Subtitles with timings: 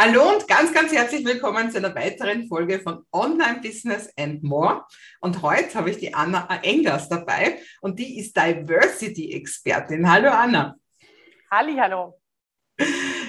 [0.00, 4.84] Hallo und ganz, ganz herzlich willkommen zu einer weiteren Folge von Online Business and More.
[5.20, 10.08] Und heute habe ich die Anna Engers dabei und die ist Diversity-Expertin.
[10.08, 10.76] Hallo Anna.
[11.50, 12.16] Halli, hallo.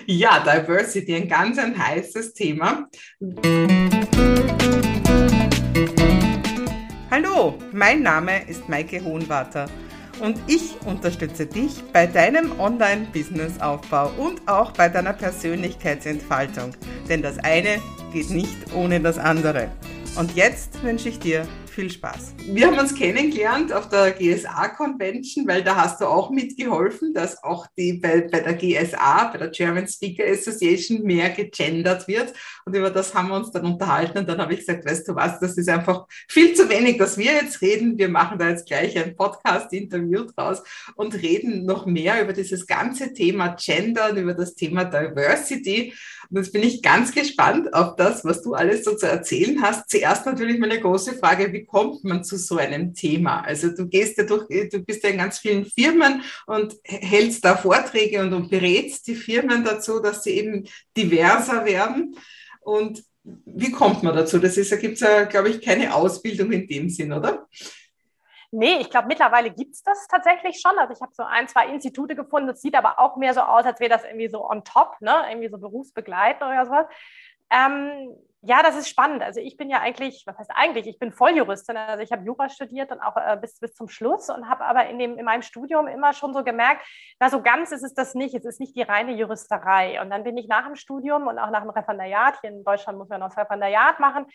[0.05, 2.87] Ja, Diversity, ein ganz ein heißes Thema.
[7.09, 9.67] Hallo, mein Name ist Maike Hohenwarter
[10.21, 16.71] und ich unterstütze dich bei deinem Online-Business-Aufbau und auch bei deiner Persönlichkeitsentfaltung.
[17.07, 19.71] Denn das eine geht nicht ohne das andere.
[20.17, 21.47] Und jetzt wünsche ich dir
[21.79, 22.33] viel Spaß.
[22.45, 27.41] Wir haben uns kennengelernt auf der GSA Convention, weil da hast du auch mitgeholfen, dass
[27.41, 32.33] auch die bei, bei der GSA, bei der German Speaker Association, mehr gegendert wird.
[32.65, 34.17] Und über das haben wir uns dann unterhalten.
[34.17, 37.17] Und dann habe ich gesagt, weißt du was, das ist einfach viel zu wenig, dass
[37.17, 37.97] wir jetzt reden.
[37.97, 40.61] Wir machen da jetzt gleich ein Podcast-Interview draus
[40.95, 45.93] und reden noch mehr über dieses ganze Thema Gender und über das Thema Diversity.
[46.29, 49.89] Und jetzt bin ich ganz gespannt auf das, was du alles so zu erzählen hast.
[49.89, 53.41] Zuerst natürlich meine große Frage, wie kommt man zu so einem Thema?
[53.41, 57.57] Also du gehst ja durch, du bist ja in ganz vielen Firmen und hältst da
[57.57, 62.15] Vorträge und, und berätst die Firmen dazu, dass sie eben diverser werden.
[62.61, 64.37] Und wie kommt man dazu?
[64.37, 67.47] Das ist, da gibt es ja, glaube ich, keine Ausbildung in dem Sinn, oder?
[68.51, 70.77] Nee, ich glaube, mittlerweile gibt es das tatsächlich schon.
[70.79, 72.47] Also ich habe so ein, zwei Institute gefunden.
[72.47, 75.23] Das sieht aber auch mehr so aus, als wäre das irgendwie so on top, ne?
[75.29, 76.85] irgendwie so berufsbegleitend oder sowas.
[77.51, 79.21] Ähm, ja, das ist spannend.
[79.21, 81.75] Also ich bin ja eigentlich, was heißt eigentlich, ich bin Volljuristin.
[81.75, 84.87] Also ich habe Jura studiert und auch äh, bis, bis zum Schluss und habe aber
[84.87, 86.85] in, dem, in meinem Studium immer schon so gemerkt,
[87.19, 88.33] na so ganz ist es das nicht.
[88.33, 90.01] Es ist nicht die reine Juristerei.
[90.01, 92.97] Und dann bin ich nach dem Studium und auch nach dem Referendariat, hier in Deutschland
[92.97, 94.25] muss man noch das Referendariat machen,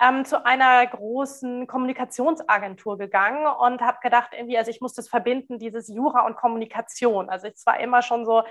[0.00, 5.58] ähm, zu einer großen Kommunikationsagentur gegangen und habe gedacht, irgendwie, also ich muss das verbinden,
[5.58, 7.28] dieses Jura und Kommunikation.
[7.28, 8.42] Also es war immer schon so,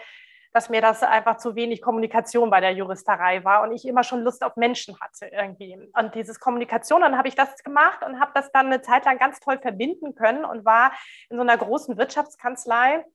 [0.53, 4.21] dass mir das einfach zu wenig Kommunikation bei der Juristerei war und ich immer schon
[4.21, 5.77] Lust auf Menschen hatte irgendwie.
[5.93, 9.17] Und dieses Kommunikation, dann habe ich das gemacht und habe das dann eine Zeit lang
[9.17, 10.91] ganz toll verbinden können und war
[11.29, 13.05] in so einer großen Wirtschaftskanzlei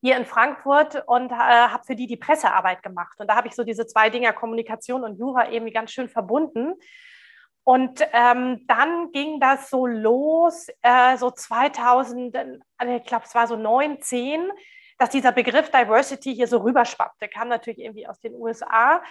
[0.00, 3.18] hier in Frankfurt und äh, habe für die die Pressearbeit gemacht.
[3.18, 6.74] Und da habe ich so diese zwei Dinge, Kommunikation und Jura, irgendwie ganz schön verbunden.
[7.68, 13.56] Und ähm, dann ging das so los, äh, so 2000, ich glaube, es war so
[13.56, 14.52] 9, 10,
[14.98, 17.26] dass dieser Begriff Diversity hier so rüberschwappte.
[17.26, 19.02] Kam natürlich irgendwie aus den USA.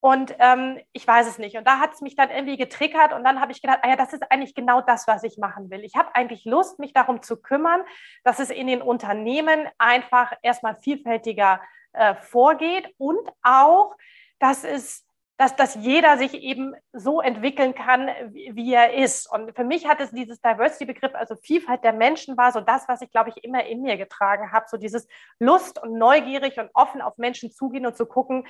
[0.00, 1.56] Und ähm, ich weiß es nicht.
[1.56, 3.14] Und da hat es mich dann irgendwie getriggert.
[3.14, 5.70] Und dann habe ich gedacht, ah ja, das ist eigentlich genau das, was ich machen
[5.70, 5.82] will.
[5.82, 7.80] Ich habe eigentlich Lust, mich darum zu kümmern,
[8.24, 11.62] dass es in den Unternehmen einfach erstmal vielfältiger
[11.94, 13.96] äh, vorgeht und auch,
[14.38, 15.06] dass es
[15.42, 19.26] dass, dass jeder sich eben so entwickeln kann, wie, wie er ist.
[19.28, 23.02] Und für mich hat es dieses Diversity-Begriff, also Vielfalt der Menschen war so das, was
[23.02, 24.66] ich, glaube ich, immer in mir getragen habe.
[24.68, 25.08] So dieses
[25.40, 28.46] Lust und neugierig und offen auf Menschen zugehen und zu gucken,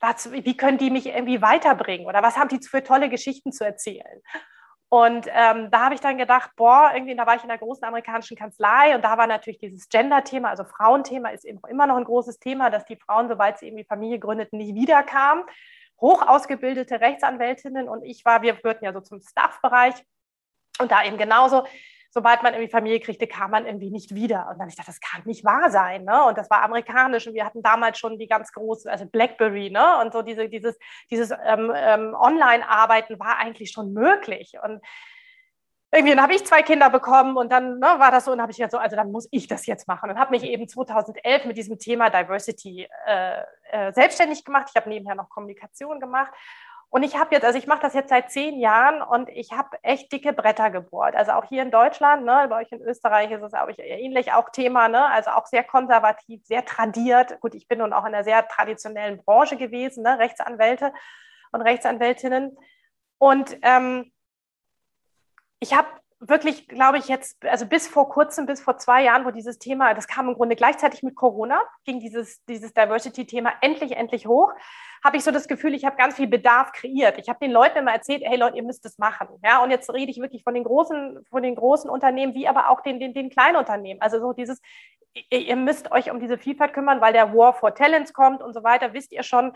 [0.00, 3.62] was, wie können die mich irgendwie weiterbringen oder was haben die für tolle Geschichten zu
[3.62, 4.22] erzählen.
[4.88, 7.84] Und ähm, da habe ich dann gedacht, boah, irgendwie, da war ich in einer großen
[7.84, 12.04] amerikanischen Kanzlei und da war natürlich dieses Gender-Thema, also Frauenthema ist eben immer noch ein
[12.04, 15.44] großes Thema, dass die Frauen, sobald sie irgendwie Familie gründeten, nie wiederkamen
[16.00, 19.94] hoch ausgebildete Rechtsanwältinnen und ich war, wir gehörten ja so zum Staff-Bereich
[20.80, 21.64] und da eben genauso,
[22.10, 24.48] sobald man irgendwie Familie kriegte, kam man irgendwie nicht wieder.
[24.50, 26.04] Und dann ich gedacht, das kann nicht wahr sein.
[26.04, 26.24] Ne?
[26.24, 29.98] Und das war amerikanisch und wir hatten damals schon die ganz große, also Blackberry, ne?
[30.00, 30.78] Und so diese, dieses,
[31.10, 34.54] dieses ähm, ähm, Online-Arbeiten war eigentlich schon möglich.
[34.62, 34.80] Und
[35.94, 38.58] irgendwie habe ich zwei Kinder bekommen und dann ne, war das so und habe ich
[38.58, 41.56] gesagt, so, also dann muss ich das jetzt machen und habe mich eben 2011 mit
[41.56, 44.66] diesem Thema Diversity äh, äh, selbstständig gemacht.
[44.70, 46.32] Ich habe nebenher noch Kommunikation gemacht
[46.94, 49.76] und ich habe jetzt, also ich mache das jetzt seit zehn Jahren und ich habe
[49.82, 51.16] echt dicke Bretter gebohrt.
[51.16, 54.32] Also auch hier in Deutschland, ne, bei euch in Österreich ist es, glaube ich, ähnlich
[54.32, 57.40] auch Thema, ne, also auch sehr konservativ, sehr tradiert.
[57.40, 60.92] Gut, ich bin nun auch in einer sehr traditionellen Branche gewesen, ne, Rechtsanwälte
[61.50, 62.56] und Rechtsanwältinnen.
[63.18, 64.12] Und ähm,
[65.64, 65.88] ich habe
[66.20, 69.94] wirklich, glaube ich, jetzt, also bis vor kurzem, bis vor zwei Jahren, wo dieses Thema,
[69.94, 74.52] das kam im Grunde gleichzeitig mit Corona, ging dieses, dieses Diversity-Thema endlich, endlich hoch,
[75.02, 77.18] habe ich so das Gefühl, ich habe ganz viel Bedarf kreiert.
[77.18, 79.28] Ich habe den Leuten immer erzählt, hey Leute, ihr müsst das machen.
[79.42, 82.68] Ja, und jetzt rede ich wirklich von den großen, von den großen Unternehmen, wie aber
[82.68, 84.02] auch den, den, den kleinen Unternehmen.
[84.02, 84.60] Also so dieses,
[85.30, 88.62] ihr müsst euch um diese Vielfalt kümmern, weil der War for Talents kommt und so
[88.62, 89.52] weiter, wisst ihr schon,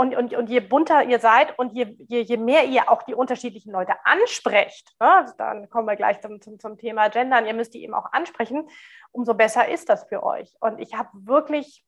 [0.00, 3.14] und, und, und je bunter ihr seid und je, je, je mehr ihr auch die
[3.14, 7.74] unterschiedlichen Leute ansprecht, ne, dann kommen wir gleich zum, zum, zum Thema Gendern, ihr müsst
[7.74, 8.66] die eben auch ansprechen,
[9.12, 10.54] umso besser ist das für euch.
[10.58, 11.84] Und ich habe wirklich,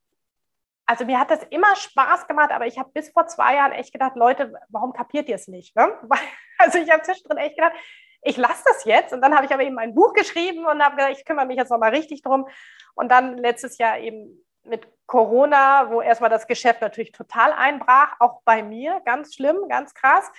[0.85, 3.94] also mir hat das immer Spaß gemacht, aber ich habe bis vor zwei Jahren echt
[3.94, 5.75] gedacht, Leute, warum kapiert ihr es nicht?
[5.75, 5.91] Ne?
[6.58, 7.73] Also ich habe zwischendrin echt gedacht,
[8.20, 9.15] ich lasse das jetzt.
[9.15, 11.56] Und dann habe ich aber eben ein Buch geschrieben und habe gesagt, ich kümmere mich
[11.56, 12.47] jetzt nochmal richtig drum.
[12.94, 18.43] Und dann letztes Jahr eben mit Corona, wo erstmal das Geschäft natürlich total einbrach, auch
[18.44, 20.31] bei mir, ganz schlimm, ganz krass.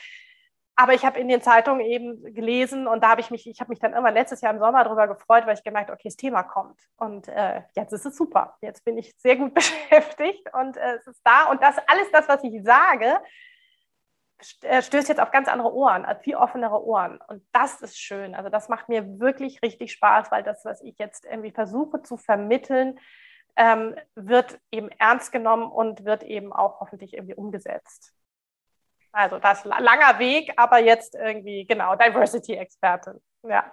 [0.76, 3.70] Aber ich habe in den Zeitungen eben gelesen und da habe ich mich, ich habe
[3.70, 6.42] mich dann irgendwann letztes Jahr im Sommer darüber gefreut, weil ich gemerkt, okay, das Thema
[6.42, 6.80] kommt.
[6.98, 8.58] Und äh, jetzt ist es super.
[8.62, 11.52] Jetzt bin ich sehr gut beschäftigt und äh, es ist da.
[11.52, 13.20] Und das alles das, was ich sage,
[14.62, 17.20] äh, stößt jetzt auf ganz andere Ohren, auf viel offenere Ohren.
[17.28, 18.34] Und das ist schön.
[18.34, 22.18] Also das macht mir wirklich richtig Spaß, weil das, was ich jetzt irgendwie versuche zu
[22.18, 23.00] vermitteln,
[23.56, 28.14] ähm, wird eben ernst genommen und wird eben auch hoffentlich irgendwie umgesetzt.
[29.12, 33.22] Also das ist langer Weg, aber jetzt irgendwie, genau, Diversity-Expertin.
[33.48, 33.72] Ja.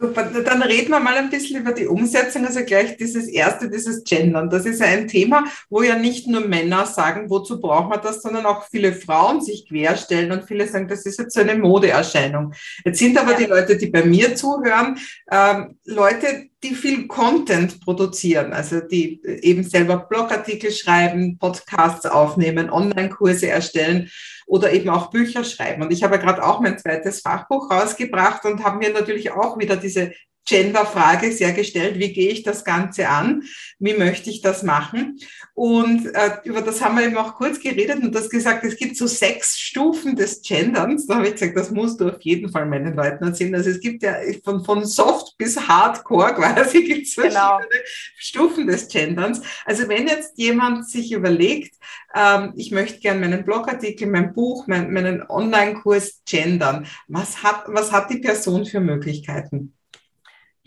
[0.00, 2.46] Super, dann reden wir mal ein bisschen über die Umsetzung.
[2.46, 4.48] Also gleich dieses erste, dieses Gendern.
[4.48, 8.22] Das ist ja ein Thema, wo ja nicht nur Männer sagen, wozu braucht man das,
[8.22, 12.54] sondern auch viele Frauen sich querstellen und viele sagen, das ist jetzt so eine Modeerscheinung.
[12.84, 13.38] Jetzt sind aber ja.
[13.38, 15.00] die Leute, die bei mir zuhören,
[15.32, 23.48] ähm, Leute, die viel Content produzieren, also die eben selber Blogartikel schreiben, Podcasts aufnehmen, Online-Kurse
[23.48, 24.10] erstellen
[24.46, 25.82] oder eben auch Bücher schreiben.
[25.82, 29.58] Und ich habe ja gerade auch mein zweites Fachbuch rausgebracht und habe mir natürlich auch
[29.58, 30.12] wieder diese
[30.48, 33.42] Gender-Frage sehr gestellt, wie gehe ich das Ganze an,
[33.78, 35.18] wie möchte ich das machen.
[35.54, 38.96] Und äh, über das haben wir eben auch kurz geredet und das gesagt, es gibt
[38.96, 41.06] so sechs Stufen des Genderns.
[41.06, 43.54] Da habe ich gesagt, das musst du auf jeden Fall meinen Leuten erzählen.
[43.54, 47.82] Also es gibt ja von, von soft bis hardcore quasi gibt es verschiedene genau.
[48.16, 49.42] Stufen des Genderns.
[49.64, 51.74] Also wenn jetzt jemand sich überlegt,
[52.14, 57.92] ähm, ich möchte gerne meinen Blogartikel, mein Buch, mein, meinen Online-Kurs gendern, was hat, was
[57.92, 59.74] hat die Person für Möglichkeiten?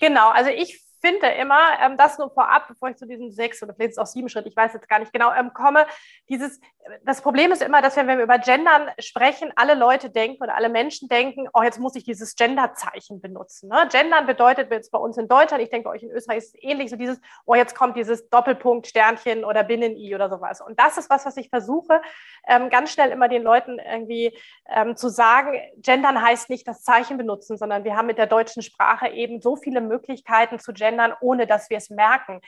[0.01, 3.73] Genau, also ich finde immer, ähm, das nur vorab, bevor ich zu diesem sechs oder
[3.73, 5.85] vielleicht auch sieben Schritt, ich weiß jetzt gar nicht genau, ähm, komme,
[6.29, 6.59] dieses,
[7.03, 10.69] das Problem ist immer, dass wenn wir über Gendern sprechen, alle Leute denken oder alle
[10.69, 13.69] Menschen denken, oh, jetzt muss ich dieses Genderzeichen benutzen.
[13.69, 13.87] Ne?
[13.91, 16.63] Gendern bedeutet jetzt bei uns in Deutschland, ich denke bei euch in Österreich ist es
[16.63, 20.61] ähnlich, so dieses, oh, jetzt kommt dieses Doppelpunkt, Sternchen oder Binnen-I oder sowas.
[20.61, 22.01] Und das ist was, was ich versuche,
[22.47, 24.37] ähm, ganz schnell immer den Leuten irgendwie
[24.69, 28.61] ähm, zu sagen, Gendern heißt nicht das Zeichen benutzen, sondern wir haben mit der deutschen
[28.61, 32.41] Sprache eben so viele Möglichkeiten zu gendern, verändern, ohne dass wir es merken.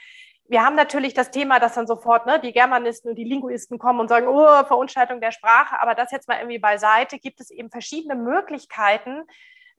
[0.46, 4.00] Wir haben natürlich das Thema, dass dann sofort ne, die Germanisten und die Linguisten kommen
[4.00, 7.70] und sagen, oh, Verunstaltung der Sprache, aber das jetzt mal irgendwie beiseite, gibt es eben
[7.70, 9.22] verschiedene Möglichkeiten,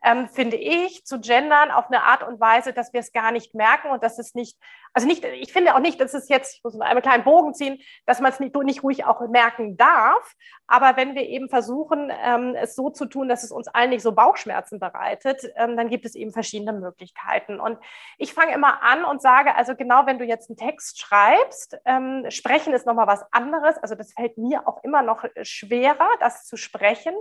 [0.03, 3.55] ähm, finde ich, zu gendern auf eine Art und Weise, dass wir es gar nicht
[3.55, 4.57] merken und dass es nicht,
[4.93, 7.53] also nicht, ich finde auch nicht, dass es jetzt, ich muss mal einen kleinen Bogen
[7.53, 10.33] ziehen, dass man es nicht, nicht ruhig auch merken darf.
[10.67, 14.03] Aber wenn wir eben versuchen, ähm, es so zu tun, dass es uns allen nicht
[14.03, 17.59] so Bauchschmerzen bereitet, ähm, dann gibt es eben verschiedene Möglichkeiten.
[17.59, 17.79] Und
[18.17, 22.25] ich fange immer an und sage, also genau, wenn du jetzt einen Text schreibst, ähm,
[22.29, 23.77] sprechen ist nochmal was anderes.
[23.77, 27.15] Also das fällt mir auch immer noch schwerer, das zu sprechen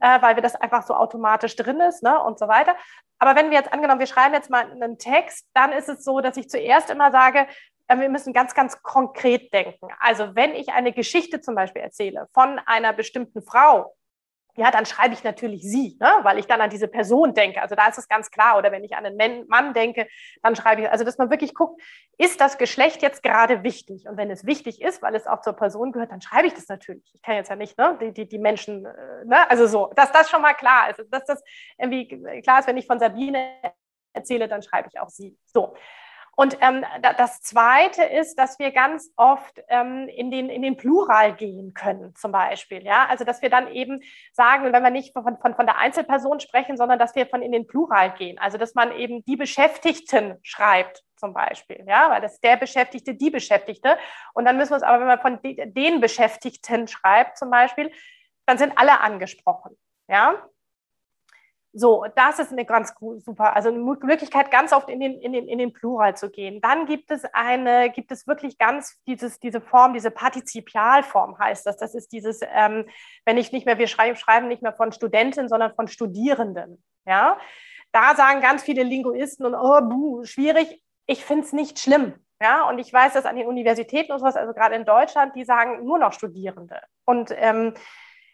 [0.00, 2.74] äh, weil wir das einfach so automatisch drin ist ne, und so weiter.
[3.18, 6.20] Aber wenn wir jetzt angenommen, wir schreiben jetzt mal einen Text, dann ist es so,
[6.20, 7.46] dass ich zuerst immer sage,
[7.88, 9.88] äh, wir müssen ganz, ganz konkret denken.
[10.00, 13.94] Also wenn ich eine Geschichte zum Beispiel erzähle von einer bestimmten Frau,
[14.60, 16.18] ja, dann schreibe ich natürlich sie, ne?
[16.22, 17.62] weil ich dann an diese Person denke.
[17.62, 18.58] Also da ist es ganz klar.
[18.58, 20.06] Oder wenn ich an einen Mann denke,
[20.42, 21.80] dann schreibe ich, also dass man wirklich guckt,
[22.18, 24.06] ist das Geschlecht jetzt gerade wichtig?
[24.06, 26.68] Und wenn es wichtig ist, weil es auch zur Person gehört, dann schreibe ich das
[26.68, 27.10] natürlich.
[27.14, 27.96] Ich kann jetzt ja nicht, ne?
[28.02, 29.50] die, die, die Menschen, äh, ne?
[29.50, 31.02] also so, dass das schon mal klar ist.
[31.10, 31.42] Dass das
[31.78, 32.06] irgendwie
[32.42, 33.54] klar ist, wenn ich von Sabine
[34.12, 35.38] erzähle, dann schreibe ich auch sie.
[35.46, 35.74] So.
[36.40, 36.86] Und ähm,
[37.18, 42.14] das Zweite ist, dass wir ganz oft ähm, in, den, in den Plural gehen können,
[42.16, 42.82] zum Beispiel.
[42.82, 43.04] Ja?
[43.10, 44.00] Also, dass wir dann eben
[44.32, 47.52] sagen, wenn wir nicht von, von, von der Einzelperson sprechen, sondern dass wir von in
[47.52, 48.38] den Plural gehen.
[48.38, 51.84] Also, dass man eben die Beschäftigten schreibt, zum Beispiel.
[51.86, 52.08] Ja?
[52.08, 53.98] Weil das der Beschäftigte, die Beschäftigte.
[54.32, 57.92] Und dann müssen wir uns aber, wenn man von den Beschäftigten schreibt, zum Beispiel,
[58.46, 59.76] dann sind alle angesprochen.
[60.08, 60.42] Ja?
[61.72, 65.46] So, das ist eine ganz super, also eine Möglichkeit, ganz oft in den, in den,
[65.46, 66.60] in den Plural zu gehen.
[66.60, 71.76] Dann gibt es eine, gibt es wirklich ganz dieses, diese Form, diese Partizipialform heißt das.
[71.76, 72.86] Das ist dieses, ähm,
[73.24, 76.82] wenn ich nicht mehr, wir schreiben, schreiben nicht mehr von Studenten, sondern von Studierenden.
[77.06, 77.38] Ja,
[77.92, 80.82] da sagen ganz viele Linguisten und oh, buh, schwierig.
[81.06, 82.14] Ich finde es nicht schlimm.
[82.42, 85.44] Ja, und ich weiß, dass an den Universitäten und sowas, also gerade in Deutschland, die
[85.44, 86.80] sagen nur noch Studierende.
[87.04, 87.74] Und ähm,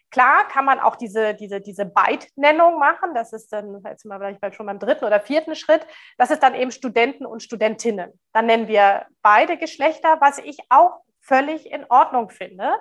[0.09, 3.13] Klar kann man auch diese, diese, diese Byte-Nennung machen.
[3.13, 5.85] Das ist dann, jetzt mal vielleicht schon beim dritten oder vierten Schritt.
[6.17, 8.17] Das ist dann eben Studenten und Studentinnen.
[8.31, 12.71] Dann nennen wir beide Geschlechter, was ich auch völlig in Ordnung finde.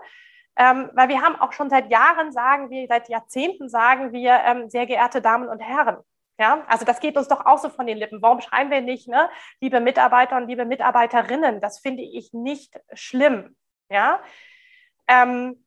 [0.59, 4.71] Ähm, weil wir haben auch schon seit Jahren sagen wir, seit Jahrzehnten sagen wir, ähm,
[4.71, 5.99] sehr geehrte Damen und Herren.
[6.39, 8.23] Ja, also das geht uns doch auch so von den Lippen.
[8.23, 9.29] Warum schreiben wir nicht, ne,
[9.61, 11.61] liebe Mitarbeiter und liebe Mitarbeiterinnen?
[11.61, 13.57] Das finde ich nicht schlimm.
[13.89, 14.21] Ja,
[15.09, 15.66] ähm,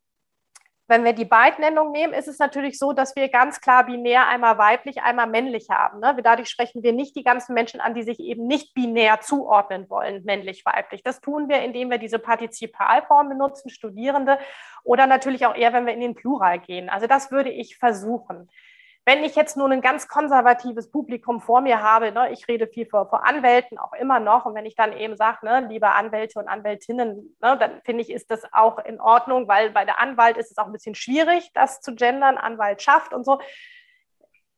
[0.90, 4.58] Wenn wir die Beidnennung nehmen, ist es natürlich so, dass wir ganz klar binär einmal
[4.58, 6.00] weiblich, einmal männlich haben.
[6.00, 6.18] Ne?
[6.24, 10.24] Dadurch sprechen wir nicht die ganzen Menschen an, die sich eben nicht binär zuordnen wollen,
[10.24, 11.04] männlich, weiblich.
[11.04, 14.40] Das tun wir, indem wir diese Partizipalform benutzen, Studierende,
[14.84, 16.90] oder natürlich auch eher, wenn wir in den Plural gehen.
[16.90, 18.50] Also das würde ich versuchen.
[19.10, 22.86] Wenn ich jetzt nur ein ganz konservatives Publikum vor mir habe, ne, ich rede viel
[22.86, 26.38] vor, vor Anwälten auch immer noch, und wenn ich dann eben sage, ne, liebe Anwälte
[26.38, 30.38] und Anwältinnen, ne, dann finde ich, ist das auch in Ordnung, weil bei der Anwalt
[30.38, 33.40] ist es auch ein bisschen schwierig, das zu gendern, Anwaltschaft und so.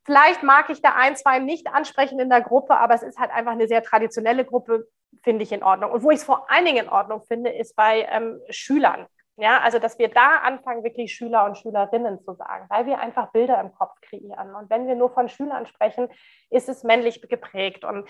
[0.03, 3.31] Vielleicht mag ich da ein, zwei nicht ansprechen in der Gruppe, aber es ist halt
[3.31, 4.85] einfach eine sehr traditionelle Gruppe,
[5.23, 5.91] finde ich in Ordnung.
[5.91, 9.07] Und wo ich es vor allen Dingen in Ordnung finde, ist bei ähm, Schülern.
[9.41, 13.31] Ja, also dass wir da anfangen, wirklich Schüler und Schülerinnen zu sagen, weil wir einfach
[13.31, 14.53] Bilder im Kopf kreieren.
[14.53, 16.09] Und wenn wir nur von Schülern sprechen,
[16.51, 17.83] ist es männlich geprägt.
[17.83, 18.07] Und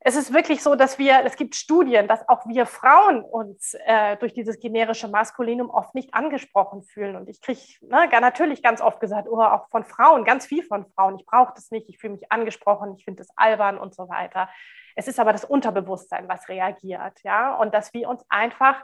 [0.00, 4.16] es ist wirklich so, dass wir, es gibt Studien, dass auch wir Frauen uns äh,
[4.16, 7.14] durch dieses generische Maskulinum oft nicht angesprochen fühlen.
[7.14, 10.86] Und ich kriege ne, natürlich ganz oft gesagt, oh, auch von Frauen, ganz viel von
[10.96, 14.08] Frauen, ich brauche das nicht, ich fühle mich angesprochen, ich finde das albern und so
[14.08, 14.48] weiter.
[14.96, 18.82] Es ist aber das Unterbewusstsein, was reagiert, ja, und dass wir uns einfach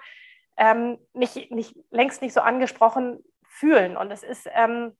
[0.58, 3.96] ähm, nicht, nicht, längst nicht so angesprochen fühlen.
[3.96, 4.96] Und es ist ähm,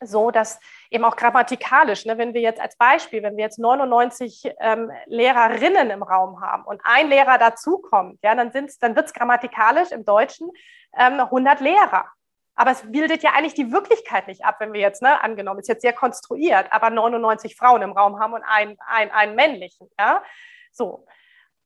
[0.00, 4.52] so, dass eben auch grammatikalisch, ne, wenn wir jetzt als Beispiel, wenn wir jetzt 99
[4.60, 9.90] ähm, Lehrerinnen im Raum haben und ein Lehrer dazukommt, ja, dann, dann wird es grammatikalisch
[9.90, 10.50] im Deutschen
[10.96, 12.06] ähm, 100 Lehrer.
[12.54, 15.68] Aber es bildet ja eigentlich die Wirklichkeit nicht ab, wenn wir jetzt, ne, angenommen, ist
[15.68, 19.88] jetzt sehr konstruiert, aber 99 Frauen im Raum haben und einen, einen, einen männlichen.
[19.98, 20.24] Ja?
[20.72, 21.06] So.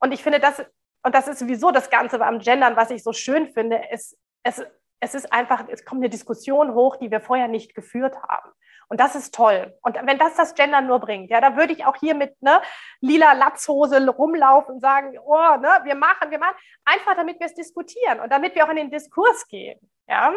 [0.00, 0.62] Und ich finde, das
[1.02, 4.62] und das ist sowieso das Ganze am Gendern, was ich so schön finde, ist, es,
[5.00, 8.50] es ist einfach, es kommt eine Diskussion hoch, die wir vorher nicht geführt haben.
[8.88, 9.74] Und das ist toll.
[9.82, 12.60] Und wenn das das Gendern nur bringt, ja, da würde ich auch hier mit ne,
[13.00, 17.54] lila Latzhose rumlaufen und sagen, oh, ne, wir machen, wir machen, einfach damit wir es
[17.54, 19.80] diskutieren und damit wir auch in den Diskurs gehen.
[20.06, 20.34] Ja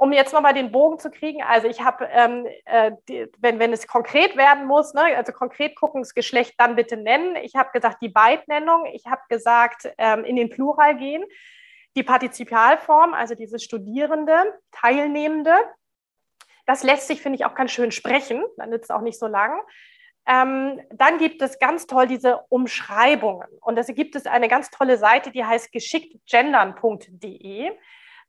[0.00, 2.92] um jetzt nochmal den Bogen zu kriegen, also ich habe, ähm, äh,
[3.38, 7.36] wenn, wenn es konkret werden muss, ne, also konkret gucken, das Geschlecht dann bitte nennen.
[7.36, 8.86] Ich habe gesagt, die Beidnennung.
[8.94, 11.22] Ich habe gesagt, ähm, in den Plural gehen.
[11.96, 15.52] Die Partizipalform, also diese Studierende, Teilnehmende.
[16.64, 18.42] Das lässt sich, finde ich, auch ganz schön sprechen.
[18.56, 19.60] Dann nützt es auch nicht so lang.
[20.26, 23.50] Ähm, dann gibt es ganz toll diese Umschreibungen.
[23.60, 27.72] Und es gibt es eine ganz tolle Seite, die heißt geschicktgendern.de.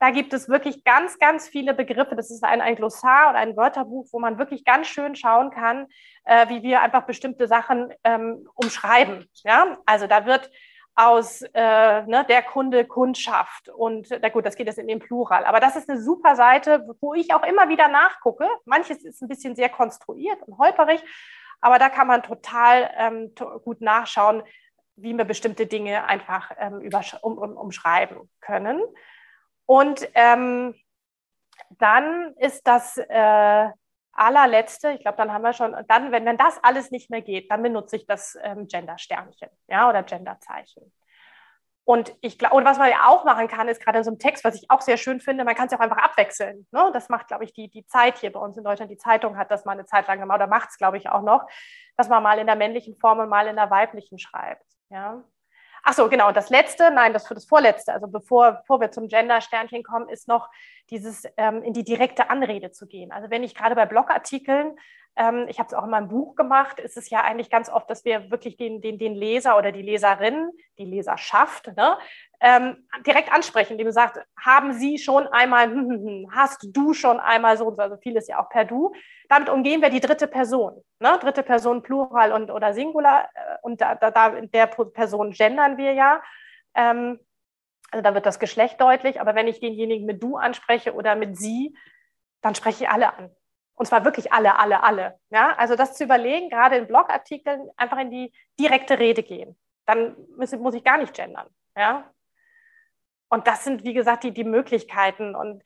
[0.02, 2.16] Da gibt es wirklich ganz, ganz viele Begriffe.
[2.16, 5.86] Das ist ein, ein Glossar oder ein Wörterbuch, wo man wirklich ganz schön schauen kann,
[6.26, 9.30] äh, wie wir einfach bestimmte Sachen ähm, umschreiben.
[9.44, 9.78] Ja?
[9.86, 10.50] Also da wird
[10.96, 15.46] aus äh, ne, der Kunde Kundschaft und na gut, das geht jetzt in den Plural.
[15.46, 18.48] Aber das ist eine super Seite, wo ich auch immer wieder nachgucke.
[18.66, 21.04] Manches ist ein bisschen sehr konstruiert und holperig,
[21.62, 24.42] aber da kann man total ähm, gut nachschauen,
[24.96, 26.90] wie wir bestimmte Dinge einfach ähm,
[27.22, 28.82] um, um, umschreiben können.
[29.66, 30.76] Und ähm,
[31.78, 33.70] dann ist das äh,
[34.14, 37.50] allerletzte, ich glaube, dann haben wir schon, dann, wenn, wenn das alles nicht mehr geht,
[37.52, 40.92] dann benutze ich das ähm, Gender-Sternchen ja, oder Gender-Zeichen.
[41.84, 44.20] Und ich glaube, und was man ja auch machen kann, ist gerade in so einem
[44.20, 46.68] Text, was ich auch sehr schön finde, man kann es ja auch einfach abwechseln.
[46.72, 46.92] Ne?
[46.94, 48.92] Das macht, glaube ich, die, die Zeit hier bei uns in Deutschland.
[48.92, 51.24] Die Zeitung hat das mal eine Zeit lang gemacht oder macht es, glaube ich, auch
[51.24, 51.48] noch,
[51.98, 54.66] dass man mal in der männlichen Form und mal in der weiblichen schreibt.
[54.90, 55.24] Ja?
[55.84, 56.32] Ach so, genau.
[56.32, 60.28] Das letzte, nein, das für das vorletzte, also bevor, bevor wir zum Gender-Sternchen kommen, ist
[60.28, 60.50] noch
[60.90, 63.12] dieses ähm, in die direkte Anrede zu gehen.
[63.12, 64.78] Also wenn ich gerade bei Blogartikeln,
[65.16, 67.90] ähm, ich habe es auch in meinem Buch gemacht, ist es ja eigentlich ganz oft,
[67.90, 71.98] dass wir wirklich den, den, den Leser oder die Leserin, die Leserschaft, ne,
[72.40, 76.94] ähm, direkt ansprechen, indem du sagst, haben Sie schon einmal, hm, hm, hm, hast du
[76.94, 78.94] schon einmal so, also vieles ja auch per Du.
[79.30, 81.18] Damit umgehen wir die dritte Person, ne?
[81.22, 85.78] dritte Person Plural und oder Singular äh, und da, da, da in der Person gendern
[85.78, 86.22] wir ja.
[86.74, 87.20] Ähm,
[87.92, 91.38] also da wird das Geschlecht deutlich, aber wenn ich denjenigen mit du anspreche oder mit
[91.38, 91.76] sie,
[92.42, 93.30] dann spreche ich alle an.
[93.76, 95.20] Und zwar wirklich alle, alle, alle.
[95.30, 95.54] Ja?
[95.58, 99.58] Also das zu überlegen, gerade in Blogartikeln, einfach in die direkte Rede gehen.
[99.86, 101.48] Dann muss, muss ich gar nicht gendern.
[101.76, 102.12] Ja?
[103.30, 105.36] Und das sind, wie gesagt, die, die Möglichkeiten.
[105.36, 105.64] Und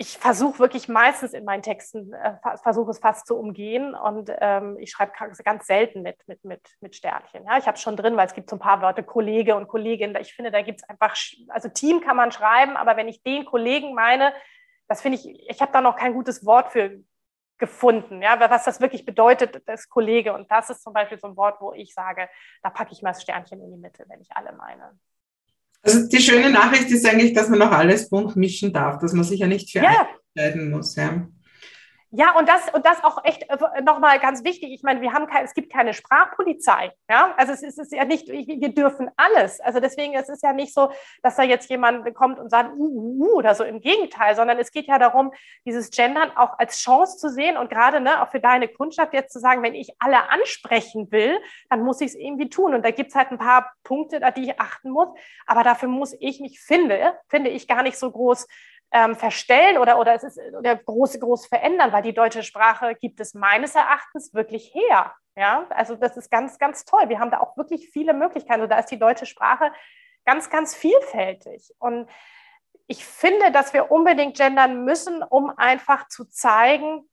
[0.00, 4.76] ich versuche wirklich meistens in meinen Texten, äh, versuche es fast zu umgehen und ähm,
[4.78, 5.12] ich schreibe
[5.44, 7.44] ganz selten mit, mit, mit, mit Sternchen.
[7.44, 9.66] Ja, ich habe es schon drin, weil es gibt so ein paar Wörter, Kollege und
[9.66, 10.16] Kollegin.
[10.20, 11.16] Ich finde, da gibt es einfach,
[11.48, 14.32] also Team kann man schreiben, aber wenn ich den Kollegen meine,
[14.88, 16.98] das finde ich, ich habe da noch kein gutes Wort für
[17.58, 20.32] gefunden, ja, was das wirklich bedeutet, das Kollege.
[20.32, 22.28] Und das ist zum Beispiel so ein Wort, wo ich sage,
[22.62, 24.98] da packe ich mal das Sternchen in die Mitte, wenn ich alle meine.
[25.82, 29.24] Also die schöne Nachricht ist eigentlich, dass man noch alles bunt mischen darf, dass man
[29.24, 30.08] sich ja nicht für ja.
[30.34, 30.96] entscheiden muss.
[30.96, 31.28] Ja.
[32.10, 34.72] Ja, und das, und das auch echt äh, nochmal ganz wichtig.
[34.72, 36.92] Ich meine, wir haben kein, es gibt keine Sprachpolizei.
[37.10, 39.60] Ja, also es ist, es ist ja nicht, wir dürfen alles.
[39.60, 40.90] Also deswegen, es ist ja nicht so,
[41.22, 44.58] dass da jetzt jemand kommt und sagt, uh, uh, uh, oder so im Gegenteil, sondern
[44.58, 45.32] es geht ja darum,
[45.66, 49.32] dieses Gendern auch als Chance zu sehen und gerade ne, auch für deine Kundschaft jetzt
[49.32, 51.38] zu sagen, wenn ich alle ansprechen will,
[51.68, 52.74] dann muss ich es irgendwie tun.
[52.74, 55.08] Und da gibt es halt ein paar Punkte, die ich achten muss.
[55.46, 58.46] Aber dafür muss ich mich finde, finde ich gar nicht so groß
[58.92, 63.20] ähm, verstellen oder, oder es ist oder groß, groß verändern, weil die deutsche Sprache gibt
[63.20, 65.14] es meines Erachtens wirklich her.
[65.36, 67.08] Ja, also das ist ganz, ganz toll.
[67.08, 68.60] Wir haben da auch wirklich viele Möglichkeiten.
[68.60, 69.72] Also da ist die deutsche Sprache
[70.24, 71.72] ganz, ganz vielfältig.
[71.78, 72.08] Und
[72.86, 77.08] ich finde, dass wir unbedingt gendern müssen, um einfach zu zeigen,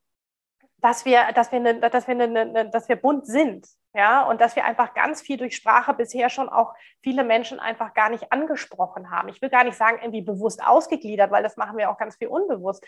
[0.77, 3.67] dass wir, dass wir, eine, dass wir, eine, dass wir bunt sind.
[3.95, 7.93] Ja, und dass wir einfach ganz viel durch Sprache bisher schon auch viele Menschen einfach
[7.93, 9.29] gar nicht angesprochen haben.
[9.29, 12.27] Ich will gar nicht sagen, irgendwie bewusst ausgegliedert, weil das machen wir auch ganz viel
[12.27, 12.85] unbewusst.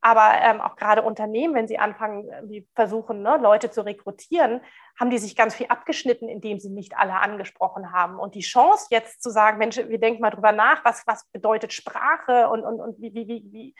[0.00, 4.60] Aber ähm, auch gerade Unternehmen, wenn sie anfangen, die versuchen, ne, Leute zu rekrutieren,
[4.98, 8.18] haben die sich ganz viel abgeschnitten, indem sie nicht alle angesprochen haben.
[8.18, 11.72] Und die Chance jetzt zu sagen, Mensch, wir denken mal drüber nach, was, was bedeutet
[11.72, 13.74] Sprache und, und, und wie, wie, wie,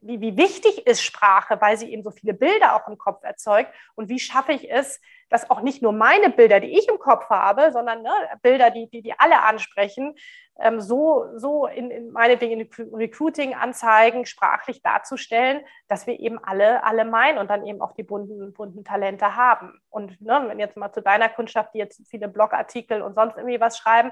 [0.00, 3.72] wie, wie wichtig ist Sprache, weil sie eben so viele Bilder auch im Kopf erzeugt.
[3.94, 7.30] Und wie schaffe ich es, dass auch nicht nur meine Bilder, die ich im Kopf
[7.30, 8.10] habe, sondern ne,
[8.42, 10.14] Bilder, die, die, die alle ansprechen,
[10.60, 17.04] ähm, so, so in, in meinetwegen in Recruiting-Anzeigen sprachlich darzustellen, dass wir eben alle, alle
[17.04, 19.80] meinen und dann eben auch die bunten, bunten Talente haben.
[19.88, 23.60] Und ne, wenn jetzt mal zu deiner Kundschaft, die jetzt viele Blogartikel und sonst irgendwie
[23.60, 24.10] was schreiben,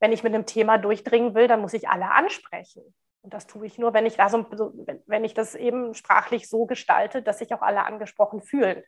[0.00, 2.82] wenn ich mit einem Thema durchdringen will, dann muss ich alle ansprechen.
[3.22, 4.46] Und das tue ich nur, wenn ich, da so,
[5.06, 8.82] wenn ich das eben sprachlich so gestalte, dass sich auch alle angesprochen fühlen.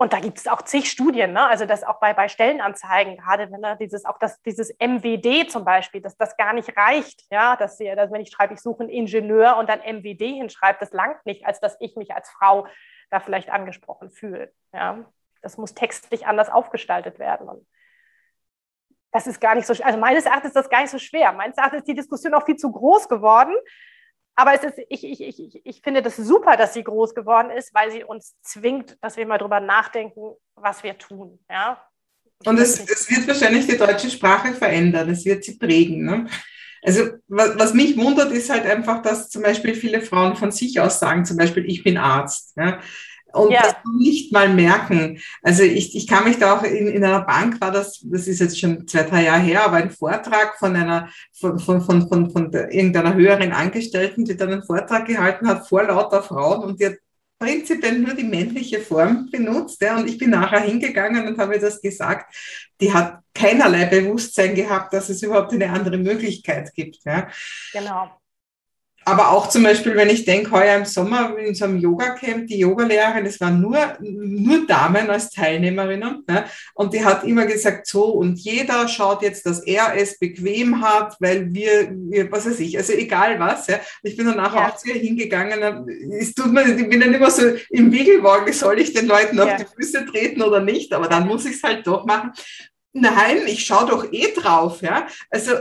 [0.00, 1.44] Und da gibt es auch zig Studien, ne?
[1.48, 5.64] also das auch bei, bei Stellenanzeigen, gerade wenn da dieses, auch das, dieses MWD zum
[5.64, 8.84] Beispiel, dass das gar nicht reicht, ja, dass, sie, dass wenn ich schreibe, ich suche
[8.84, 12.68] einen Ingenieur und dann MWD hinschreibe, das langt nicht, als dass ich mich als Frau
[13.10, 14.52] da vielleicht angesprochen fühle.
[14.72, 15.04] Ja?
[15.42, 17.48] Das muss textlich anders aufgestaltet werden.
[17.48, 17.66] Und
[19.12, 21.32] das ist gar nicht so, also meines Erachtens ist das gar nicht so schwer.
[21.32, 23.54] Meines Erachtens ist die Diskussion auch viel zu groß geworden.
[24.34, 27.74] Aber es ist, ich, ich, ich, ich finde das super, dass sie groß geworden ist,
[27.74, 31.40] weil sie uns zwingt, dass wir mal drüber nachdenken, was wir tun.
[31.50, 31.82] Ja?
[32.44, 36.04] Und es, es wird wahrscheinlich die deutsche Sprache verändern, es wird sie prägen.
[36.04, 36.28] Ne?
[36.82, 40.78] Also was, was, mich wundert, ist halt einfach, dass zum Beispiel viele Frauen von sich
[40.78, 42.56] aus sagen, zum Beispiel, ich bin Arzt.
[42.56, 42.78] Ja?
[43.32, 43.62] Und ja.
[43.62, 45.20] das nicht mal merken.
[45.42, 48.40] Also ich, ich kann mich da auch in, in einer Bank war das, das ist
[48.40, 52.30] jetzt schon zwei, drei Jahre her, aber ein Vortrag von einer, von, von, von, von,
[52.30, 56.86] von irgendeiner höheren Angestellten, die dann einen Vortrag gehalten hat vor lauter Frauen und die
[56.86, 56.96] hat
[57.38, 59.80] prinzipiell nur die männliche Form benutzt.
[59.80, 62.34] Ja, und ich bin nachher hingegangen und habe das gesagt.
[62.80, 67.04] Die hat keinerlei Bewusstsein gehabt, dass es überhaupt eine andere Möglichkeit gibt.
[67.04, 67.28] Ja.
[67.72, 68.18] Genau
[69.08, 72.58] aber auch zum Beispiel, wenn ich denke, heuer im Sommer in so einem Yoga-Camp, die
[72.58, 76.44] Yogalehrerin, es waren nur, nur Damen als Teilnehmerinnen, ne?
[76.74, 81.16] und die hat immer gesagt, so, und jeder schaut jetzt, dass er es bequem hat,
[81.20, 83.80] weil wir, wir was weiß ich, also egal was, ja.
[84.02, 84.68] Ich bin dann nachher ja.
[84.68, 85.88] auch zu ihr hingegangen,
[86.20, 89.56] es tut mir, ich bin dann immer so im Wiegelwagen, soll ich den Leuten auf
[89.56, 92.32] die Füße treten oder nicht, aber dann muss ich es halt doch machen.
[92.92, 95.06] Nein, ich schaue doch eh drauf, ja.
[95.30, 95.52] Also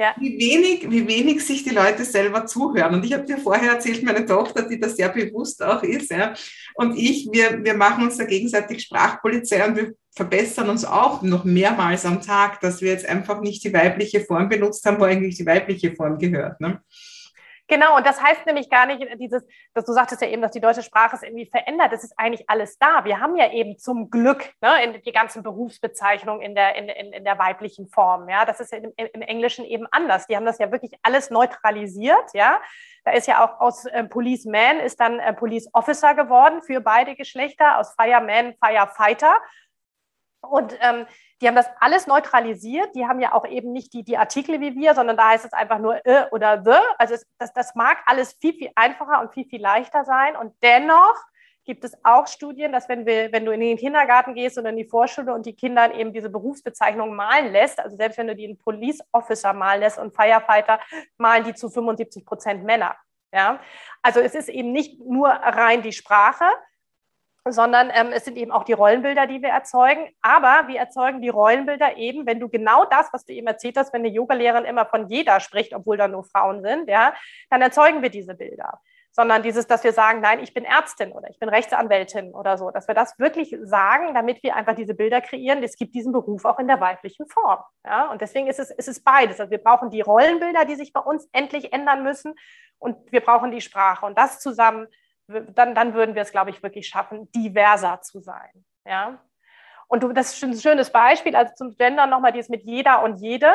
[0.00, 0.14] ja.
[0.18, 2.94] wie, wenig, wie wenig sich die Leute selber zuhören.
[2.94, 6.32] Und ich habe dir vorher erzählt, meine Tochter, die das sehr bewusst auch ist, ja,
[6.74, 11.44] und ich, wir, wir machen uns da gegenseitig Sprachpolizei und wir verbessern uns auch noch
[11.44, 15.36] mehrmals am Tag, dass wir jetzt einfach nicht die weibliche Form benutzt haben, wo eigentlich
[15.36, 16.60] die weibliche Form gehört.
[16.60, 16.80] Ne?
[17.70, 20.60] Genau, und das heißt nämlich gar nicht dieses, dass du sagtest ja eben, dass die
[20.60, 21.92] deutsche Sprache es irgendwie verändert.
[21.92, 23.04] Es ist eigentlich alles da.
[23.04, 27.12] Wir haben ja eben zum Glück ne, in die ganzen Berufsbezeichnungen in der, in, in,
[27.12, 28.28] in der weiblichen Form.
[28.28, 30.26] Ja, das ist im, im, Englischen eben anders.
[30.26, 32.34] Die haben das ja wirklich alles neutralisiert.
[32.34, 32.60] Ja,
[33.04, 37.14] da ist ja auch aus äh, Policeman ist dann äh, Police Officer geworden für beide
[37.14, 39.36] Geschlechter, aus Fireman Firefighter.
[40.40, 41.06] Und ähm,
[41.40, 42.94] die haben das alles neutralisiert.
[42.94, 45.52] Die haben ja auch eben nicht die, die Artikel wie wir, sondern da heißt es
[45.52, 46.78] einfach nur äh oder the.
[46.98, 50.36] Also es, das, das mag alles viel, viel einfacher und viel, viel leichter sein.
[50.36, 51.16] Und dennoch
[51.64, 54.76] gibt es auch Studien, dass wenn, wir, wenn du in den Kindergarten gehst oder in
[54.76, 58.44] die Vorschule und die Kinder eben diese Berufsbezeichnung malen lässt, also selbst wenn du die
[58.44, 60.80] in Police Officer malen lässt und Firefighter,
[61.16, 62.96] malen die zu 75 Prozent Männer.
[63.32, 63.60] Ja?
[64.02, 66.44] Also es ist eben nicht nur rein die Sprache,
[67.48, 70.08] sondern ähm, es sind eben auch die Rollenbilder, die wir erzeugen.
[70.20, 73.92] Aber wir erzeugen die Rollenbilder eben, wenn du genau das, was du eben erzählt hast,
[73.92, 77.14] wenn eine Yogalehrerin immer von jeder spricht, obwohl da nur Frauen sind, ja,
[77.48, 78.80] dann erzeugen wir diese Bilder.
[79.12, 82.70] Sondern dieses, dass wir sagen, nein, ich bin Ärztin oder ich bin Rechtsanwältin oder so,
[82.70, 85.64] dass wir das wirklich sagen, damit wir einfach diese Bilder kreieren.
[85.64, 87.58] Es gibt diesen Beruf auch in der weiblichen Form.
[87.84, 88.08] Ja?
[88.12, 89.40] Und deswegen ist es, ist es beides.
[89.40, 92.34] Also wir brauchen die Rollenbilder, die sich bei uns endlich ändern müssen
[92.78, 94.06] und wir brauchen die Sprache.
[94.06, 94.86] Und das zusammen
[95.54, 98.64] dann, dann würden wir es, glaube ich, wirklich schaffen, diverser zu sein.
[98.84, 99.22] Ja.
[99.88, 103.16] Und du, das ist ein schönes Beispiel, also zum Gender nochmal dieses mit jeder und
[103.16, 103.52] jede.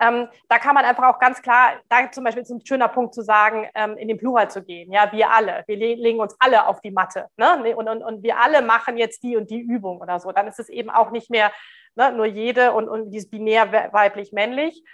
[0.00, 3.14] Ähm, da kann man einfach auch ganz klar, da zum Beispiel ist ein schöner Punkt
[3.14, 4.92] zu sagen, ähm, in den Plural zu gehen.
[4.92, 7.28] Ja, wir alle, wir le legen uns alle auf die Matte.
[7.36, 7.76] Ne?
[7.76, 10.32] Und, und, und wir alle machen jetzt die und die Übung oder so.
[10.32, 11.52] Dann ist es eben auch nicht mehr
[11.94, 14.84] ne, nur jede und, und dieses binär weiblich-männlich,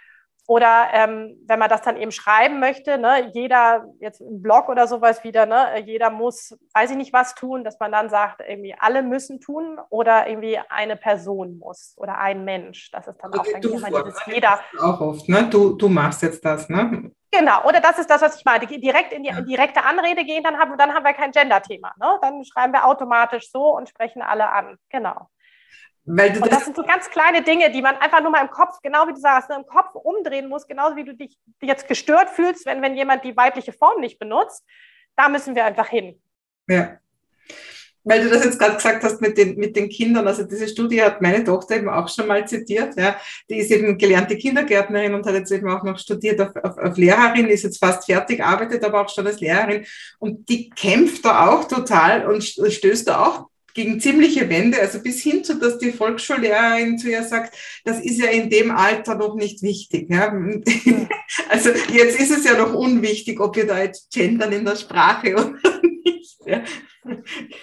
[0.46, 4.87] oder ähm, wenn man das dann eben schreiben möchte, ne, jeder, jetzt im Blog oder
[4.87, 8.74] sowas wieder, ne, jeder muss, weiß ich nicht was tun, dass man dann sagt, irgendwie
[8.79, 12.90] alle müssen tun oder irgendwie eine Person muss oder ein Mensch.
[12.90, 14.61] Das ist dann also auch dann immer dieses jeder.
[14.81, 15.48] Auch oft, ne?
[15.48, 17.12] Du, du machst jetzt das, ne?
[17.33, 18.66] Genau, oder das ist das, was ich meine.
[18.66, 19.40] Direkt in die ja.
[19.40, 21.92] direkte Anrede gehen, dann haben, dann haben wir kein Gender-Thema.
[22.00, 22.18] Ne?
[22.20, 24.76] Dann schreiben wir automatisch so und sprechen alle an.
[24.88, 25.29] Genau.
[26.04, 28.50] Weil und das, das, sind so ganz kleine Dinge, die man einfach nur mal im
[28.50, 31.86] Kopf, genau wie du sagst, ne, im Kopf umdrehen muss, genauso wie du dich jetzt
[31.88, 34.64] gestört fühlst, wenn, wenn jemand die weibliche Form nicht benutzt.
[35.16, 36.20] Da müssen wir einfach hin.
[36.68, 36.98] Ja.
[38.02, 41.02] Weil du das jetzt gerade gesagt hast mit den, mit den Kindern, also diese Studie
[41.02, 43.16] hat meine Tochter eben auch schon mal zitiert, ja.
[43.50, 46.96] Die ist eben gelernte Kindergärtnerin und hat jetzt eben auch noch studiert auf, auf, auf
[46.96, 49.84] Lehrerin, ist jetzt fast fertig, arbeitet aber auch schon als Lehrerin
[50.18, 55.22] und die kämpft da auch total und stößt da auch gegen ziemliche Wände, also bis
[55.22, 59.35] hin zu, dass die Volksschullehrerin zu ihr sagt, das ist ja in dem Alter noch
[59.35, 60.11] nicht wichtig.
[60.11, 60.33] Ja?
[61.48, 65.33] Also jetzt ist es ja noch unwichtig, ob wir da jetzt gendern in der Sprache
[65.35, 65.54] oder
[66.04, 66.38] nicht.
[66.44, 66.62] Ja?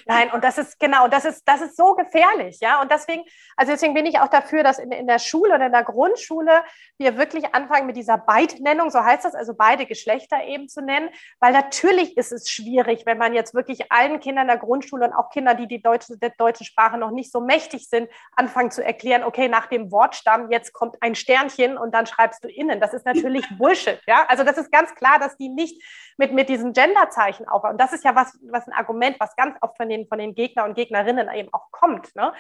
[0.06, 2.82] Nein, und das ist genau, das ist, das ist so gefährlich, ja.
[2.82, 3.24] Und deswegen,
[3.56, 6.64] also deswegen bin ich auch dafür, dass in, in der Schule oder in der Grundschule
[6.98, 11.10] wir wirklich anfangen mit dieser Beidnennung, so heißt das, also beide Geschlechter eben zu nennen,
[11.40, 15.30] weil natürlich ist es schwierig, wenn man jetzt wirklich allen Kindern der Grundschule und auch
[15.30, 19.24] Kindern, die die deutsche, der deutschen Sprache noch nicht so mächtig sind, anfangen zu erklären,
[19.24, 22.80] okay, nach dem Wortstamm jetzt kommt ein Sternchen und dann schreibst du innen.
[22.80, 24.26] Das ist natürlich Bullshit, ja.
[24.28, 25.82] Also das ist ganz klar, dass die nicht
[26.18, 27.74] mit, mit diesen Genderzeichen aufbauen.
[27.74, 30.36] Und das ist ja was, was ein Argument, was ganz oft von den, von den
[30.36, 32.16] Gegner und Gegnerinnen eben auch kommt.
[32.16, 32.34] Ne?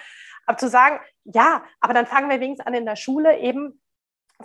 [0.46, 3.82] Aber zu sagen, ja, aber dann fangen wir wenigstens an in der Schule eben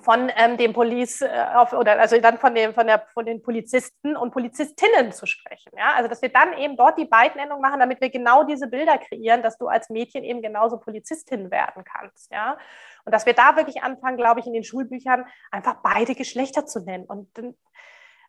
[0.00, 3.42] von ähm, dem Police äh, auf, oder also dann von, dem, von, der, von den
[3.42, 5.72] Polizisten und Polizistinnen zu sprechen.
[5.76, 5.94] Ja?
[5.94, 9.42] Also dass wir dann eben dort die Beidnennung machen, damit wir genau diese Bilder kreieren,
[9.42, 12.32] dass du als Mädchen eben genauso Polizistin werden kannst.
[12.32, 12.56] Ja?
[13.04, 16.80] Und dass wir da wirklich anfangen, glaube ich, in den Schulbüchern einfach beide Geschlechter zu
[16.80, 17.04] nennen.
[17.04, 17.28] Und,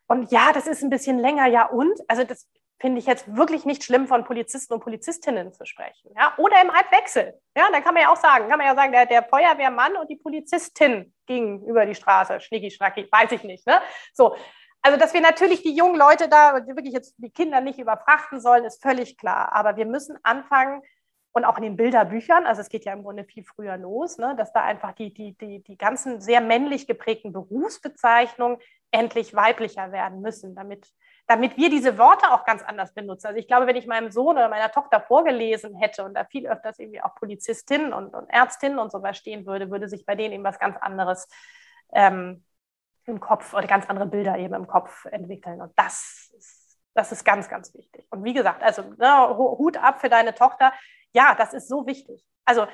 [0.08, 1.97] und ja, das ist ein bisschen länger, ja und?
[2.10, 2.49] Also das
[2.84, 6.12] finde ich jetzt wirklich nicht schlimm, von Polizisten und Polizistinnen zu sprechen.
[6.17, 6.34] Ja?
[6.36, 7.39] Oder im Halbwechsel.
[7.56, 10.10] Ja, dann kann man ja auch sagen, kann man ja sagen, der, der Feuerwehrmann und
[10.10, 13.65] die Polizistin gingen über die Straße, schnicki schnacki, weiß ich nicht.
[13.65, 13.80] Ne?
[14.12, 14.36] So,
[14.82, 18.65] also, dass wir natürlich die jungen Leute da, wirklich jetzt die Kinder nicht überfrachten sollen,
[18.65, 19.54] ist völlig klar.
[19.54, 20.82] Aber wir müssen anfangen,
[21.36, 24.36] und auch in den Bilderbüchern, also es geht ja im Grunde viel früher los, ne,
[24.38, 28.60] dass da einfach die, die, die, die ganzen sehr männlich geprägten Berufsbezeichnungen
[28.91, 30.93] endlich weiblicher werden müssen, damit
[31.27, 33.27] damit wir diese Worte auch ganz anders benutzen.
[33.27, 36.47] Also ich glaube, wenn ich meinem Sohn oder meiner Tochter vorgelesen hätte und da viel
[36.47, 40.33] öfters irgendwie auch Polizistinnen und, und Ärztinnen und sowas stehen würde, würde sich bei denen
[40.33, 41.27] eben was ganz anderes
[41.93, 42.43] ähm,
[43.05, 45.62] im Kopf oder ganz andere Bilder eben im Kopf entwickeln.
[45.62, 48.05] Und das ist, das ist ganz, ganz wichtig.
[48.09, 50.73] Und wie gesagt, also ne, Hut ab für deine Tochter.
[51.13, 52.23] Ja, das ist so wichtig.
[52.45, 52.67] Also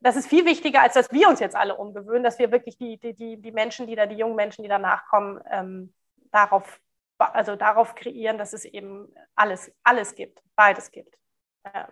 [0.00, 2.98] das ist viel wichtiger, als dass wir uns jetzt alle umgewöhnen, dass wir wirklich die,
[2.98, 5.94] die, die, die Menschen, die da, die jungen Menschen, die danach kommen, ähm,
[6.32, 6.80] darauf
[7.18, 11.16] also darauf kreieren, dass es eben alles, alles gibt, beides gibt.
[11.64, 11.88] Ja.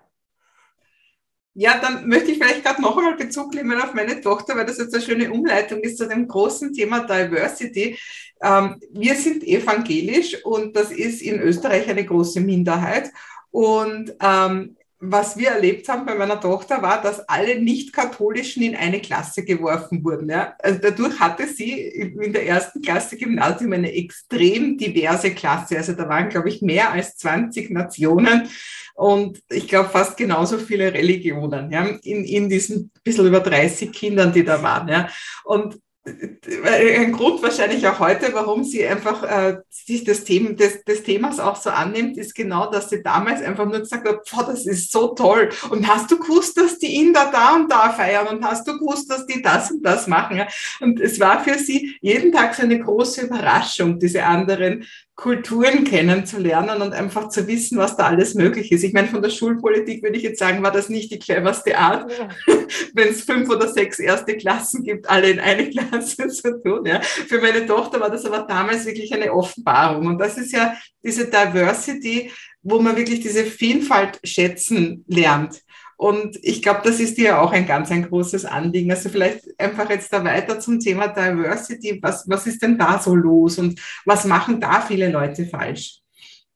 [1.57, 4.79] Ja, dann möchte ich vielleicht gerade noch einmal Bezug nehmen auf meine Tochter, weil das
[4.79, 7.97] jetzt eine schöne Umleitung ist zu dem großen Thema Diversity.
[8.43, 13.13] Ähm, wir sind evangelisch und das ist in Österreich eine große Minderheit.
[13.53, 14.77] Und ähm,
[15.11, 20.05] was wir erlebt haben bei meiner Tochter war, dass alle Nicht-Katholischen in eine Klasse geworfen
[20.05, 20.29] wurden.
[20.29, 20.55] Ja?
[20.59, 25.77] Also dadurch hatte sie in der ersten Klasse Gymnasium eine extrem diverse Klasse.
[25.77, 28.49] Also da waren, glaube ich, mehr als 20 Nationen
[28.95, 31.85] und ich glaube fast genauso viele Religionen ja?
[32.03, 34.89] in, in diesen bisschen über 30 Kindern, die da waren.
[34.89, 35.09] Ja?
[35.45, 41.03] Und ein Grund wahrscheinlich auch heute, warum sie einfach äh, sich des, Thema, des, des
[41.03, 44.67] Themas auch so annimmt, ist genau, dass sie damals einfach nur gesagt hat, boah, das
[44.67, 45.49] ist so toll.
[45.71, 48.27] Und hast du gewusst, dass die Inder da und da feiern?
[48.29, 50.43] Und hast du gewusst, dass die das und das machen?
[50.81, 54.85] Und es war für sie jeden Tag so eine große Überraschung, diese anderen
[55.17, 58.83] Kulturen kennenzulernen und einfach zu wissen, was da alles möglich ist.
[58.83, 62.11] Ich meine, von der Schulpolitik würde ich jetzt sagen, war das nicht die cleverste Art,
[62.11, 62.29] ja.
[62.95, 66.85] wenn es fünf oder sechs erste Klassen gibt, alle in eine Klasse zu tun.
[66.85, 67.01] Ja.
[67.01, 70.07] Für meine Tochter war das aber damals wirklich eine Offenbarung.
[70.07, 70.75] Und das ist ja
[71.05, 75.61] diese Diversity, wo man wirklich diese Vielfalt schätzen lernt.
[75.97, 78.91] Und ich glaube, das ist dir auch ein ganz ein großes Anliegen.
[78.91, 81.99] Also vielleicht einfach jetzt da weiter zum Thema Diversity.
[82.03, 86.01] Was, was ist denn da so los und was machen da viele Leute falsch?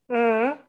[0.09, 0.68] Mhm.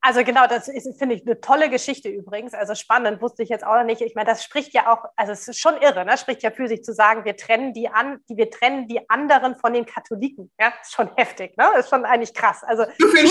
[0.00, 2.54] Also genau, das finde ich eine tolle Geschichte übrigens.
[2.54, 4.00] Also spannend, wusste ich jetzt auch noch nicht.
[4.00, 6.16] Ich meine, das spricht ja auch, also es ist schon irre, ne?
[6.16, 9.56] Spricht ja für sich zu sagen, wir trennen die an, die, wir trennen die anderen
[9.56, 10.52] von den Katholiken.
[10.58, 11.66] Ja, ist schon heftig, ne?
[11.78, 12.62] Ist schon eigentlich krass.
[12.62, 13.26] Also so viel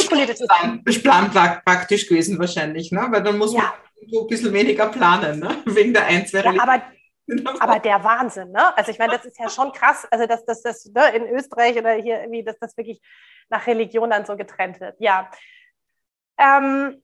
[1.02, 3.08] Plan praktisch gewesen wahrscheinlich, ne?
[3.10, 3.62] Weil dann muss ja.
[3.62, 5.62] man so ein bisschen weniger planen, ne?
[5.66, 6.82] Wegen der ein, zwei ja, aber
[7.60, 8.78] aber der Wahnsinn, ne?
[8.78, 11.78] Also ich meine, das ist ja schon krass, also dass das, das ne, in Österreich
[11.78, 13.02] oder hier irgendwie, dass das wirklich
[13.50, 14.96] nach Religion dann so getrennt wird.
[15.00, 15.30] Ja.
[16.38, 17.02] Ähm,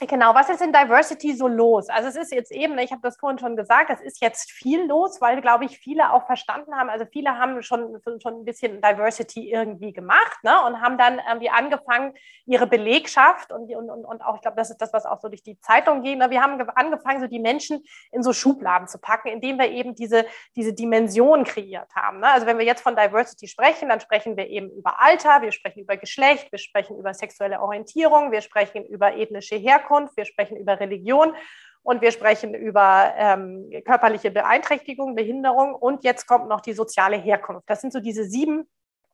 [0.00, 1.88] Genau, was ist in Diversity so los?
[1.88, 4.86] Also es ist jetzt eben, ich habe das vorhin schon gesagt, es ist jetzt viel
[4.86, 8.80] los, weil, glaube ich, viele auch verstanden haben, also viele haben schon, schon ein bisschen
[8.80, 12.14] Diversity irgendwie gemacht ne, und haben dann irgendwie angefangen,
[12.46, 15.42] ihre Belegschaft und, und, und auch, ich glaube, das ist das, was auch so durch
[15.42, 17.82] die Zeitung geht, ne, wir haben angefangen, so die Menschen
[18.12, 22.20] in so Schubladen zu packen, indem wir eben diese, diese Dimension kreiert haben.
[22.20, 22.28] Ne?
[22.28, 25.80] Also wenn wir jetzt von Diversity sprechen, dann sprechen wir eben über Alter, wir sprechen
[25.80, 30.56] über Geschlecht, wir sprechen über sexuelle Orientierung, wir sprechen über ethnische Herkunft, Herkunft, wir sprechen
[30.56, 31.34] über Religion
[31.82, 37.68] und wir sprechen über ähm, körperliche Beeinträchtigung, Behinderung und jetzt kommt noch die soziale Herkunft.
[37.68, 38.68] Das sind so diese sieben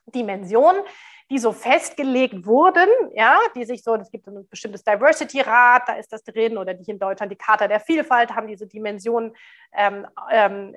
[0.07, 0.83] Dimensionen,
[1.31, 6.13] die so festgelegt wurden, ja, die sich so, es gibt ein bestimmtes Diversity-Rat, da ist
[6.13, 9.35] das drin, oder die in Deutschland die Charta der Vielfalt haben diese Dimensionen
[9.73, 10.77] ähm, ähm,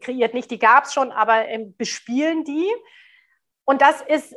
[0.00, 2.68] kreiert, nicht, die gab es schon, aber ähm, bespielen die.
[3.64, 4.34] Und das ist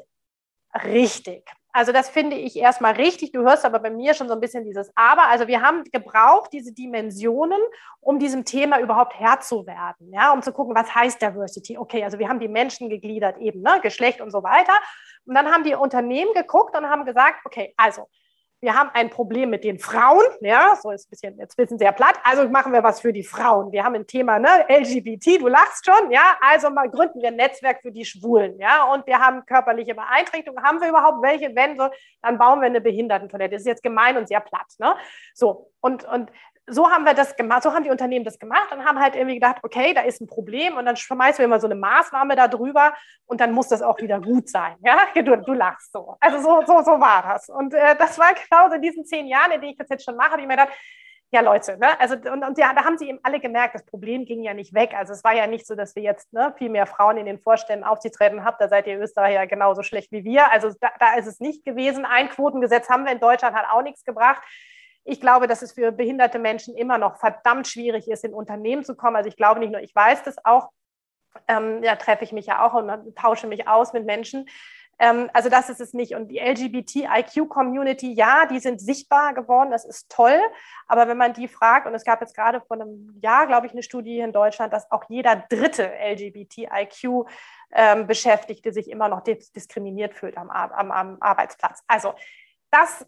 [0.84, 1.50] richtig.
[1.78, 3.34] Also das finde ich erstmal richtig.
[3.34, 5.28] Du hörst aber bei mir schon so ein bisschen dieses Aber.
[5.28, 7.62] Also wir haben gebraucht diese Dimensionen,
[8.00, 11.78] um diesem Thema überhaupt Herr zu werden, ja, um zu gucken, was heißt Diversity.
[11.78, 14.74] Okay, also wir haben die Menschen gegliedert eben, ne, Geschlecht und so weiter.
[15.28, 18.08] Und dann haben die Unternehmen geguckt und haben gesagt, okay, also
[18.60, 21.78] wir haben ein Problem mit den Frauen, ja, so ist ein bisschen, jetzt ein bisschen
[21.78, 23.72] sehr platt, also machen wir was für die Frauen.
[23.72, 27.36] Wir haben ein Thema, ne, LGBT, du lachst schon, ja, also mal gründen wir ein
[27.36, 31.78] Netzwerk für die Schwulen, ja, und wir haben körperliche Beeinträchtigungen, haben wir überhaupt welche, wenn
[31.78, 31.88] so,
[32.22, 33.52] dann bauen wir eine Behindertentoilette.
[33.52, 34.96] Das ist jetzt gemein und sehr platt, ne,
[35.36, 36.32] so, und, und
[36.70, 39.36] so haben wir das gemacht, so haben die Unternehmen das gemacht und haben halt irgendwie
[39.36, 42.48] gedacht, okay, da ist ein Problem und dann schmeißen wir mal so eine Maßnahme da
[42.48, 42.94] drüber
[43.26, 44.76] und dann muss das auch wieder gut sein.
[44.84, 46.18] Ja, du, du lachst so.
[46.20, 47.48] Also so, so, so war das.
[47.50, 50.04] Und äh, das war genau so in diesen zehn Jahren, in denen ich das jetzt
[50.04, 50.74] schon mache, habe ich mir gedacht,
[51.32, 52.00] ja, Leute, ne?
[52.00, 54.74] also und, und ja, da haben sie eben alle gemerkt, das Problem ging ja nicht
[54.74, 54.94] weg.
[54.96, 57.40] Also es war ja nicht so, dass wir jetzt ne, viel mehr Frauen in den
[57.40, 58.62] Vorständen aufzutreten habt.
[58.62, 60.52] Da seid ihr Österreicher genauso schlecht wie wir.
[60.52, 62.06] Also da, da ist es nicht gewesen.
[62.06, 64.42] Ein Quotengesetz haben wir in Deutschland, hat auch nichts gebracht.
[65.08, 68.94] Ich glaube, dass es für behinderte Menschen immer noch verdammt schwierig ist, in Unternehmen zu
[68.96, 69.16] kommen.
[69.16, 70.70] Also ich glaube nicht nur, ich weiß das auch,
[71.48, 74.50] ähm, da treffe ich mich ja auch und tausche mich aus mit Menschen.
[75.00, 76.14] Ähm, also das ist es nicht.
[76.14, 80.40] Und die LGBTIQ-Community, ja, die sind sichtbar geworden, das ist toll.
[80.88, 83.72] Aber wenn man die fragt, und es gab jetzt gerade vor einem Jahr, glaube ich,
[83.72, 87.28] eine Studie in Deutschland, dass auch jeder dritte LGBTIQ
[87.72, 91.82] ähm, Beschäftigte sich immer noch diskriminiert fühlt am, am, am Arbeitsplatz.
[91.88, 92.14] Also
[92.72, 93.06] das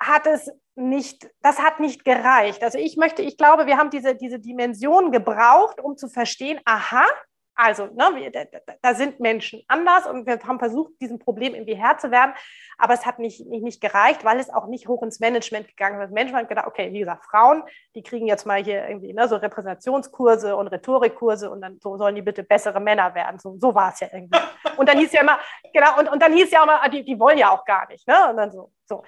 [0.00, 2.62] hat es nicht, das hat nicht gereicht.
[2.62, 7.04] Also ich möchte, ich glaube, wir haben diese, diese Dimension gebraucht, um zu verstehen, aha,
[7.60, 8.44] also ne, da,
[8.80, 12.32] da, sind Menschen anders und wir haben versucht, diesem Problem irgendwie Herr zu werden,
[12.78, 16.00] aber es hat nicht, nicht, nicht gereicht, weil es auch nicht hoch ins Management gegangen
[16.00, 16.12] ist.
[16.12, 17.64] Management hat gedacht, okay, wie gesagt, Frauen,
[17.96, 22.14] die kriegen jetzt mal hier irgendwie ne, so Repräsentationskurse und Rhetorikkurse und dann so sollen
[22.14, 23.40] die bitte bessere Männer werden.
[23.40, 24.38] So, so war es ja irgendwie.
[24.76, 25.40] Und dann hieß ja immer,
[25.72, 28.06] genau, und, und dann hieß ja auch mal, die, die wollen ja auch gar nicht.
[28.06, 28.30] Ne?
[28.30, 29.02] Und dann so, so.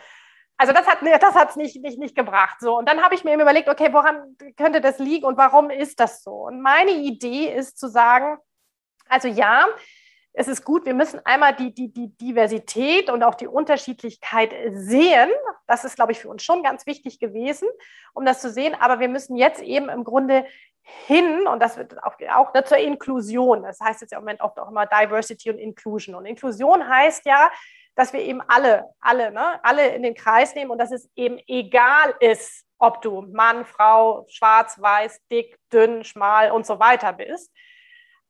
[0.60, 1.00] Also das hat
[1.48, 2.58] das nicht, nicht, nicht gebracht.
[2.60, 2.76] So.
[2.76, 5.98] Und dann habe ich mir eben überlegt, okay, woran könnte das liegen und warum ist
[6.00, 6.32] das so?
[6.32, 8.36] Und meine Idee ist zu sagen,
[9.08, 9.64] also ja,
[10.34, 15.30] es ist gut, wir müssen einmal die, die, die Diversität und auch die Unterschiedlichkeit sehen.
[15.66, 17.66] Das ist, glaube ich, für uns schon ganz wichtig gewesen,
[18.12, 18.76] um das zu sehen.
[18.78, 20.44] Aber wir müssen jetzt eben im Grunde
[21.06, 23.62] hin, und das wird auch, auch zur Inklusion.
[23.62, 26.14] Das heißt jetzt im Moment oft auch immer Diversity und Inclusion.
[26.14, 27.50] Und Inklusion heißt ja,
[27.94, 31.38] dass wir eben alle, alle, ne, alle in den Kreis nehmen und dass es eben
[31.46, 37.52] egal ist, ob du Mann, Frau, schwarz, weiß, dick, dünn, schmal und so weiter bist.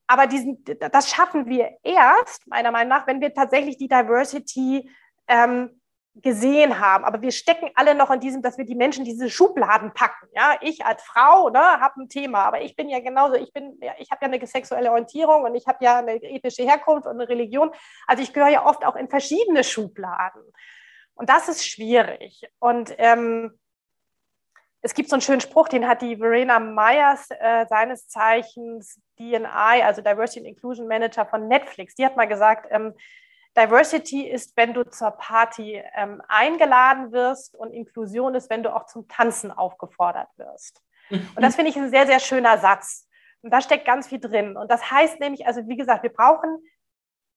[0.07, 4.91] Aber diesen, das schaffen wir erst, meiner Meinung nach, wenn wir tatsächlich die Diversity
[5.29, 5.80] ähm,
[6.15, 7.05] gesehen haben.
[7.05, 10.29] Aber wir stecken alle noch in diesem, dass wir die Menschen diese Schubladen packen.
[10.35, 13.79] Ja, ich als Frau ne, habe ein Thema, aber ich bin ja genauso, ich bin,
[13.81, 17.15] ja, ich habe ja eine sexuelle Orientierung und ich habe ja eine ethnische Herkunft und
[17.15, 17.71] eine Religion.
[18.07, 20.43] Also ich gehöre ja oft auch in verschiedene Schubladen.
[21.15, 22.43] Und das ist schwierig.
[22.59, 23.59] Und ähm,
[24.83, 29.83] es gibt so einen schönen Spruch, den hat die Verena Myers, äh, seines Zeichens DNI,
[29.83, 32.95] also Diversity and Inclusion Manager von Netflix, die hat mal gesagt, ähm,
[33.57, 38.87] Diversity ist, wenn du zur Party ähm, eingeladen wirst und Inklusion ist, wenn du auch
[38.87, 40.83] zum Tanzen aufgefordert wirst.
[41.11, 41.29] Mhm.
[41.35, 43.09] Und das finde ich ein sehr, sehr schöner Satz.
[43.43, 44.57] Und da steckt ganz viel drin.
[44.57, 46.59] Und das heißt nämlich, also wie gesagt, wir brauchen,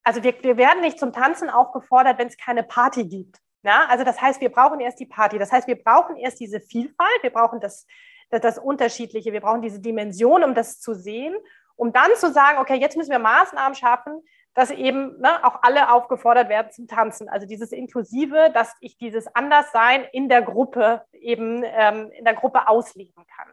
[0.04, 3.38] also wir, wir werden nicht zum Tanzen aufgefordert, wenn es keine Party gibt.
[3.64, 5.40] Ja, also das heißt, wir brauchen erst die Party.
[5.40, 7.88] Das heißt, wir brauchen erst diese Vielfalt, wir brauchen das,
[8.30, 11.34] das, das Unterschiedliche, wir brauchen diese Dimension, um das zu sehen,
[11.78, 14.22] um dann zu sagen, okay, jetzt müssen wir Maßnahmen schaffen,
[14.54, 17.28] dass eben ne, auch alle aufgefordert werden zum Tanzen.
[17.30, 22.68] Also dieses Inklusive, dass ich dieses Anderssein in der Gruppe eben ähm, in der Gruppe
[22.68, 23.52] ausleben kann.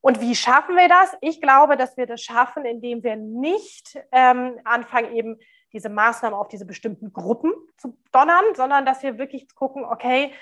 [0.00, 1.16] Und wie schaffen wir das?
[1.20, 5.38] Ich glaube, dass wir das schaffen, indem wir nicht ähm, anfangen, eben
[5.72, 10.32] diese Maßnahmen auf diese bestimmten Gruppen zu donnern, sondern dass wir wirklich gucken, okay,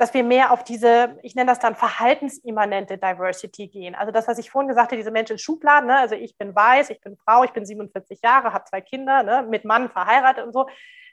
[0.00, 3.94] dass wir mehr auf diese, ich nenne das dann verhaltensimmanente Diversity gehen.
[3.94, 5.98] Also das, was ich vorhin gesagt habe, diese Menschen Schubladen, ne?
[5.98, 9.46] also ich bin weiß, ich bin Frau, ich bin 47 Jahre, habe zwei Kinder, ne?
[9.46, 10.66] mit Mann verheiratet und so.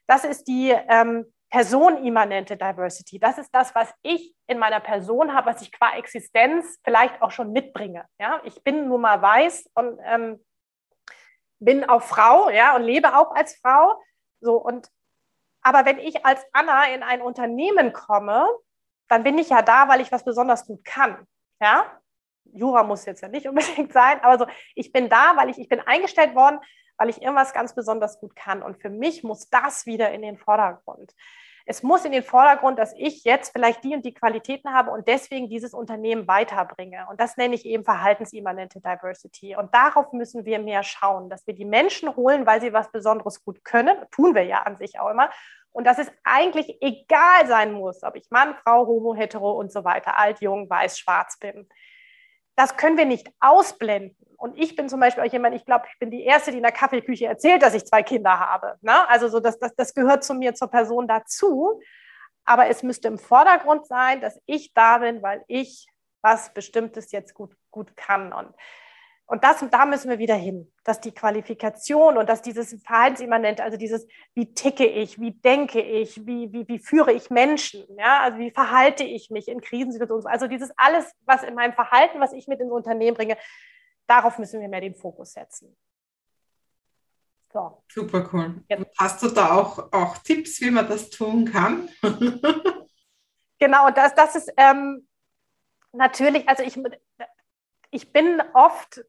[0.08, 3.20] Das ist die ähm, personimmanente Diversity.
[3.20, 7.32] Das ist das, was ich in meiner Person habe, was ich qua Existenz vielleicht auch
[7.32, 8.06] schon mitbringe.
[8.18, 8.40] Ja?
[8.46, 10.42] Ich bin nun mal weiß und ähm,
[11.60, 14.02] bin auch Frau, ja, und lebe auch als Frau.
[14.40, 14.90] So, und
[15.62, 18.48] aber wenn ich als Anna in ein Unternehmen komme,
[19.08, 21.26] dann bin ich ja da, weil ich was besonders gut kann.
[21.62, 22.00] Ja?
[22.54, 25.70] Jura muss jetzt ja nicht unbedingt sein, aber so, ich bin da, weil ich, ich
[25.70, 26.60] bin eingestellt worden,
[26.98, 28.64] weil ich irgendwas ganz besonders gut kann.
[28.64, 31.14] Und für mich muss das wieder in den Vordergrund.
[31.70, 35.06] Es muss in den Vordergrund, dass ich jetzt vielleicht die und die Qualitäten habe und
[35.10, 37.06] deswegen dieses Unternehmen weiterbringe.
[37.10, 39.58] Und das nenne ich eben verhaltensimmanente Diversity.
[39.58, 43.44] Und darauf müssen wir mehr schauen, dass wir die Menschen holen, weil sie was Besonderes
[43.44, 43.98] gut können.
[44.12, 45.30] Tun wir ja an sich auch immer
[45.78, 49.84] und dass es eigentlich egal sein muss, ob ich Mann, Frau, Homo, Hetero und so
[49.84, 51.70] weiter, alt, jung, weiß, schwarz bin.
[52.56, 54.18] Das können wir nicht ausblenden.
[54.38, 56.64] Und ich bin zum Beispiel auch jemand, ich glaube, ich bin die Erste, die in
[56.64, 58.80] der Kaffeeküche erzählt, dass ich zwei Kinder habe.
[58.82, 59.08] Ne?
[59.08, 61.80] Also so, das, das, das gehört zu mir, zur Person dazu.
[62.44, 65.86] Aber es müsste im Vordergrund sein, dass ich da bin, weil ich
[66.24, 68.34] was Bestimmtes jetzt gut, gut kann.
[68.34, 68.52] Und
[69.30, 73.76] und das, da müssen wir wieder hin, dass die Qualifikation und dass dieses Verhaltensimmanent, also
[73.76, 78.40] dieses, wie ticke ich, wie denke ich, wie, wie, wie führe ich Menschen, ja, also
[78.40, 82.48] wie verhalte ich mich in Krisensituationen, also dieses alles, was in meinem Verhalten, was ich
[82.48, 83.38] mit ins Unternehmen bringe,
[84.08, 85.76] darauf müssen wir mehr den Fokus setzen.
[87.52, 87.84] So.
[87.90, 88.64] Super cool.
[88.70, 88.78] Ja.
[88.98, 91.90] Hast du da auch, auch Tipps, wie man das tun kann?
[93.60, 95.06] genau, das, das ist ähm,
[95.92, 96.80] natürlich, also ich,
[97.92, 99.02] ich bin oft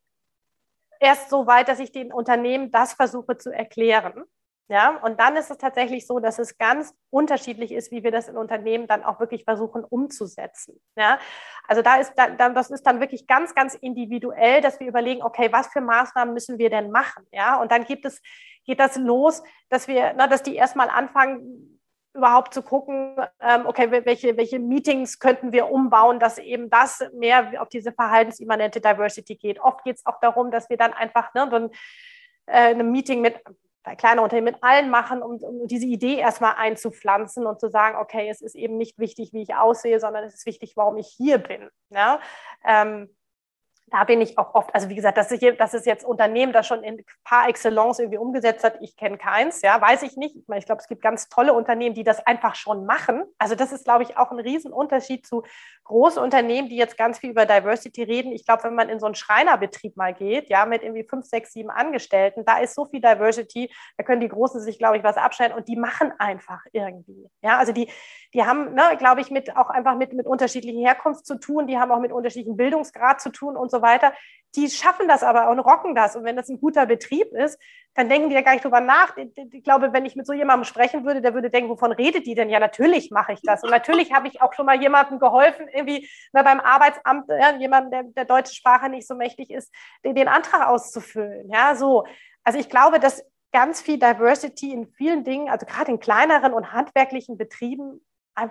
[1.00, 4.24] erst so weit, dass ich den Unternehmen das versuche zu erklären.
[4.70, 8.28] Ja, und dann ist es tatsächlich so, dass es ganz unterschiedlich ist, wie wir das
[8.28, 10.78] in Unternehmen dann auch wirklich versuchen umzusetzen.
[10.94, 11.18] Ja,
[11.66, 15.48] also da ist dann, das ist dann wirklich ganz, ganz individuell, dass wir überlegen, okay,
[15.52, 17.26] was für Maßnahmen müssen wir denn machen?
[17.32, 18.20] Ja, und dann gibt es,
[18.66, 21.77] geht das los, dass wir, na, dass die erstmal anfangen,
[22.14, 27.60] überhaupt zu gucken, ähm, okay, welche, welche Meetings könnten wir umbauen, dass eben das mehr
[27.60, 29.60] auf diese verhaltensimmanente Diversity geht.
[29.60, 31.70] Oft geht es auch darum, dass wir dann einfach ne, ein,
[32.46, 33.40] äh, ein Meeting mit
[33.88, 37.96] bei kleinen Unternehmen mit allen machen, um, um, diese Idee erstmal einzupflanzen und zu sagen,
[37.96, 41.06] okay, es ist eben nicht wichtig, wie ich aussehe, sondern es ist wichtig, warum ich
[41.08, 41.70] hier bin.
[41.88, 42.20] Ja?
[42.66, 43.08] Ähm,
[43.90, 46.66] da bin ich auch oft, also wie gesagt, das ist, das ist jetzt Unternehmen, das
[46.66, 48.78] schon in par excellence irgendwie umgesetzt hat.
[48.80, 50.36] Ich kenne keins, ja, weiß ich nicht.
[50.36, 53.24] Ich, ich glaube, es gibt ganz tolle Unternehmen, die das einfach schon machen.
[53.38, 55.42] Also das ist, glaube ich, auch ein Riesenunterschied zu
[55.88, 58.32] großen Unternehmen, die jetzt ganz viel über Diversity reden.
[58.32, 61.52] Ich glaube, wenn man in so einen Schreinerbetrieb mal geht, ja, mit irgendwie fünf, sechs,
[61.52, 65.16] sieben Angestellten, da ist so viel Diversity, da können die Großen sich, glaube ich, was
[65.16, 67.28] abschneiden und die machen einfach irgendwie.
[67.42, 67.90] Ja, also die,
[68.34, 71.78] die haben, ne, glaube ich, mit auch einfach mit, mit unterschiedlichen Herkunft zu tun, die
[71.78, 74.12] haben auch mit unterschiedlichen Bildungsgrad zu tun und so weiter.
[74.56, 76.16] Die schaffen das aber und rocken das.
[76.16, 77.58] Und wenn das ein guter Betrieb ist,
[77.94, 79.16] dann denken die ja gar nicht drüber nach.
[79.16, 82.34] Ich glaube, wenn ich mit so jemandem sprechen würde, der würde denken, wovon redet die
[82.34, 82.48] denn?
[82.48, 83.62] Ja, natürlich mache ich das.
[83.62, 87.90] Und natürlich habe ich auch schon mal jemandem geholfen, irgendwie na, beim Arbeitsamt, ja, jemandem,
[87.90, 91.50] der der deutsche Sprache nicht so mächtig ist, den, den Antrag auszufüllen.
[91.50, 92.06] Ja, so.
[92.44, 96.72] Also ich glaube, dass ganz viel Diversity in vielen Dingen, also gerade in kleineren und
[96.72, 98.00] handwerklichen Betrieben,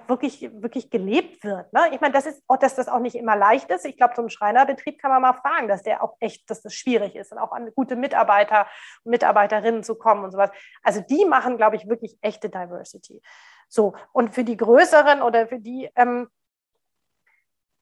[0.07, 1.71] wirklich, wirklich gelebt wird.
[1.73, 1.81] Ne?
[1.91, 3.85] Ich meine, das ist auch, dass das auch nicht immer leicht ist.
[3.85, 6.73] Ich glaube, so ein Schreinerbetrieb kann man mal fragen, dass der auch echt, dass das
[6.73, 8.67] schwierig ist und auch an gute Mitarbeiter
[9.03, 10.51] und Mitarbeiterinnen zu kommen und sowas.
[10.83, 13.21] Also die machen, glaube ich, wirklich echte Diversity.
[13.69, 16.29] So, und für die größeren oder für die, ähm,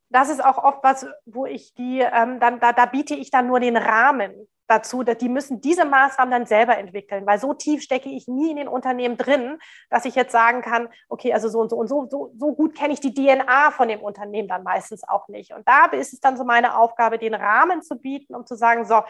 [0.09, 3.47] das ist auch oft was, wo ich die, ähm, dann, da, da biete ich dann
[3.47, 7.81] nur den Rahmen dazu, dass die müssen diese Maßnahmen dann selber entwickeln, weil so tief
[7.81, 9.57] stecke ich nie in den Unternehmen drin,
[9.89, 12.75] dass ich jetzt sagen kann, okay, also so und so und so, so, so gut
[12.75, 15.53] kenne ich die DNA von dem Unternehmen dann meistens auch nicht.
[15.53, 18.85] Und da ist es dann so meine Aufgabe, den Rahmen zu bieten, um zu sagen,
[18.85, 19.03] so,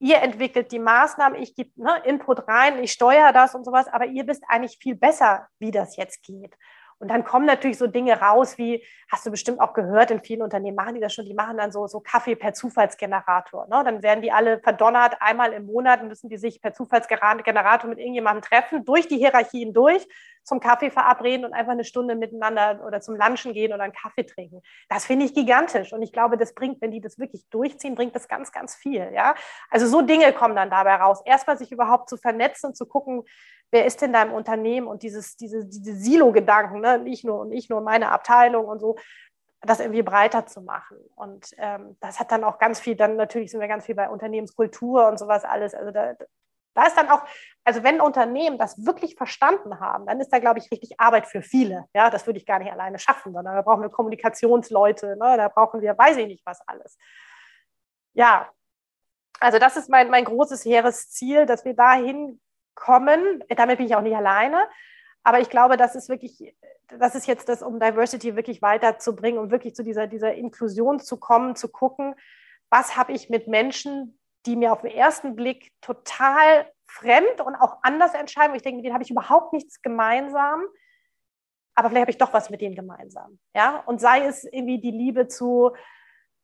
[0.00, 4.06] ihr entwickelt die Maßnahmen, ich gebe ne, Input rein, ich steuere das und sowas, aber
[4.06, 6.54] ihr wisst eigentlich viel besser, wie das jetzt geht.
[6.98, 10.42] Und dann kommen natürlich so Dinge raus, wie, hast du bestimmt auch gehört, in vielen
[10.42, 13.66] Unternehmen machen die das schon, die machen dann so, so Kaffee per Zufallsgenerator.
[13.68, 13.82] Ne?
[13.84, 18.42] Dann werden die alle verdonnert, einmal im Monat müssen die sich per Zufallsgenerator mit irgendjemandem
[18.42, 20.06] treffen, durch die Hierarchien durch,
[20.44, 24.24] zum Kaffee verabreden und einfach eine Stunde miteinander oder zum Lunchen gehen oder einen Kaffee
[24.24, 24.62] trinken.
[24.88, 25.92] Das finde ich gigantisch.
[25.92, 29.10] Und ich glaube, das bringt, wenn die das wirklich durchziehen, bringt das ganz, ganz viel.
[29.14, 29.34] Ja?
[29.70, 31.22] Also so Dinge kommen dann dabei raus.
[31.24, 33.24] Erstmal sich überhaupt zu vernetzen und zu gucken,
[33.70, 36.98] wer ist in deinem Unternehmen und dieses, diese, diese Silo-Gedanken, ne?
[36.98, 38.96] nicht nur und ich nur meine Abteilung und so,
[39.62, 40.98] das irgendwie breiter zu machen.
[41.16, 44.08] Und ähm, das hat dann auch ganz viel, dann natürlich sind wir ganz viel bei
[44.08, 45.74] Unternehmenskultur und sowas alles.
[45.74, 46.14] Also da,
[46.74, 47.22] da ist dann auch,
[47.64, 51.40] also wenn Unternehmen das wirklich verstanden haben, dann ist da, glaube ich, richtig Arbeit für
[51.40, 51.86] viele.
[51.94, 55.36] Ja, das würde ich gar nicht alleine schaffen, sondern da brauchen wir Kommunikationsleute, ne?
[55.36, 56.98] da brauchen wir, weiß ich nicht was alles.
[58.12, 58.50] Ja,
[59.40, 62.40] also das ist mein, mein großes, hehres Ziel, dass wir dahin
[62.74, 63.42] kommen.
[63.48, 64.68] Damit bin ich auch nicht alleine.
[65.22, 66.54] Aber ich glaube, das ist wirklich,
[66.88, 71.18] das ist jetzt das, um Diversity wirklich weiterzubringen, um wirklich zu dieser, dieser Inklusion zu
[71.18, 72.14] kommen, zu gucken,
[72.68, 77.78] was habe ich mit Menschen, die mir auf den ersten Blick total fremd und auch
[77.82, 78.54] anders entscheiden.
[78.54, 80.62] Ich denke, mit denen habe ich überhaupt nichts gemeinsam,
[81.74, 83.38] aber vielleicht habe ich doch was mit denen gemeinsam.
[83.54, 83.82] Ja?
[83.86, 85.72] Und sei es irgendwie die Liebe zu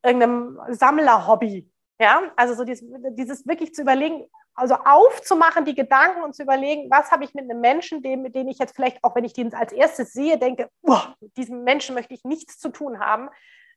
[0.03, 1.71] irgendeinem Sammlerhobby.
[2.01, 4.25] Ja, also so dieses, dieses wirklich zu überlegen,
[4.55, 8.35] also aufzumachen, die Gedanken und zu überlegen, was habe ich mit einem Menschen, dem, mit
[8.35, 11.63] dem ich jetzt vielleicht, auch wenn ich den als erstes sehe, denke, boah, mit diesem
[11.63, 13.29] Menschen möchte ich nichts zu tun haben.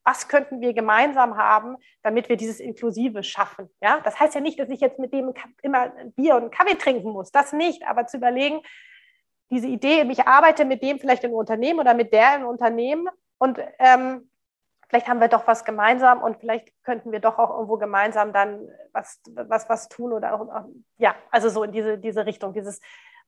[0.03, 3.69] Was könnten wir gemeinsam haben, damit wir dieses Inklusive schaffen?
[3.81, 7.11] Ja, das heißt ja nicht, dass ich jetzt mit dem immer Bier und Kaffee trinken
[7.11, 7.31] muss.
[7.31, 8.61] Das nicht, aber zu überlegen,
[9.49, 13.59] diese Idee, ich arbeite mit dem vielleicht im Unternehmen oder mit der im Unternehmen und
[13.79, 14.29] ähm,
[14.89, 18.67] vielleicht haben wir doch was gemeinsam und vielleicht könnten wir doch auch irgendwo gemeinsam dann
[18.91, 20.65] was, was, was tun oder auch,
[20.97, 22.79] ja, also so in diese, diese Richtung, dieses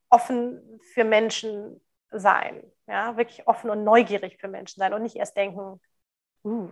[0.08, 5.36] offen für Menschen sein, ja, wirklich offen und neugierig für Menschen sein und nicht erst
[5.36, 5.80] denken,
[6.44, 6.70] uh.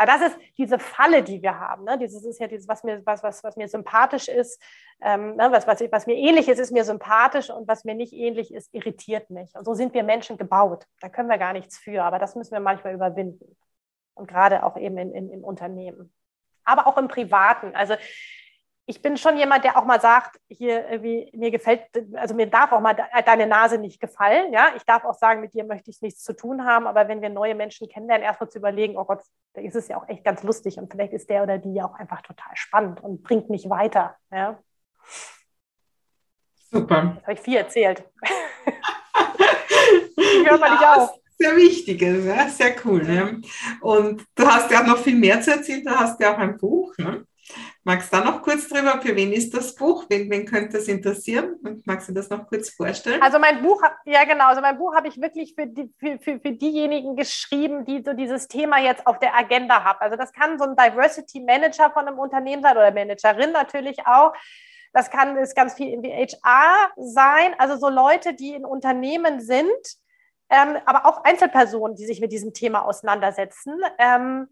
[0.00, 1.82] Aber das ist diese Falle, die wir haben.
[1.82, 1.98] Ne?
[1.98, 4.62] Dieses ist ja dieses, was mir, was, was, was mir sympathisch ist,
[5.02, 5.50] ähm, ne?
[5.50, 8.72] was, was, was mir ähnlich ist, ist mir sympathisch und was mir nicht ähnlich ist,
[8.72, 9.52] irritiert mich.
[9.56, 10.86] Und so sind wir Menschen gebaut.
[11.00, 13.56] Da können wir gar nichts für, aber das müssen wir manchmal überwinden.
[14.14, 16.14] Und gerade auch eben in, in, im Unternehmen.
[16.64, 17.74] Aber auch im Privaten.
[17.74, 17.94] Also
[18.88, 21.82] ich bin schon jemand, der auch mal sagt, hier irgendwie, mir gefällt,
[22.14, 24.50] also mir darf auch mal deine Nase nicht gefallen.
[24.50, 26.86] Ja, ich darf auch sagen, mit dir möchte ich nichts zu tun haben.
[26.86, 29.20] Aber wenn wir neue Menschen kennenlernen, erstmal zu überlegen, oh Gott,
[29.52, 31.84] da ist es ja auch echt ganz lustig und vielleicht ist der oder die ja
[31.84, 34.16] auch einfach total spannend und bringt mich weiter.
[34.32, 34.58] Ja.
[36.70, 37.12] Super.
[37.16, 38.04] Jetzt habe ich viel erzählt.
[40.46, 42.48] Hört man ja, nicht auf sehr Wichtiges, ja?
[42.48, 43.04] sehr cool.
[43.04, 43.42] Ne?
[43.82, 46.96] Und du hast ja noch viel mehr zu erzählen, du hast ja auch ein Buch.
[46.96, 47.26] Ne?
[47.88, 50.04] Magst du da noch kurz drüber, für wen ist das Buch?
[50.10, 51.54] Wen, wen könnte das interessieren?
[51.64, 53.22] Und magst du das noch kurz vorstellen?
[53.22, 56.38] Also mein Buch, ja genau, also mein Buch habe ich wirklich für, die, für, für,
[56.38, 60.00] für diejenigen geschrieben, die so dieses Thema jetzt auf der Agenda haben.
[60.02, 64.34] Also das kann so ein Diversity Manager von einem Unternehmen sein oder Managerin natürlich auch.
[64.92, 69.66] Das kann ist ganz viel in HR sein, also so Leute, die in Unternehmen sind,
[70.50, 74.48] ähm, aber auch Einzelpersonen, die sich mit diesem Thema auseinandersetzen, ähm,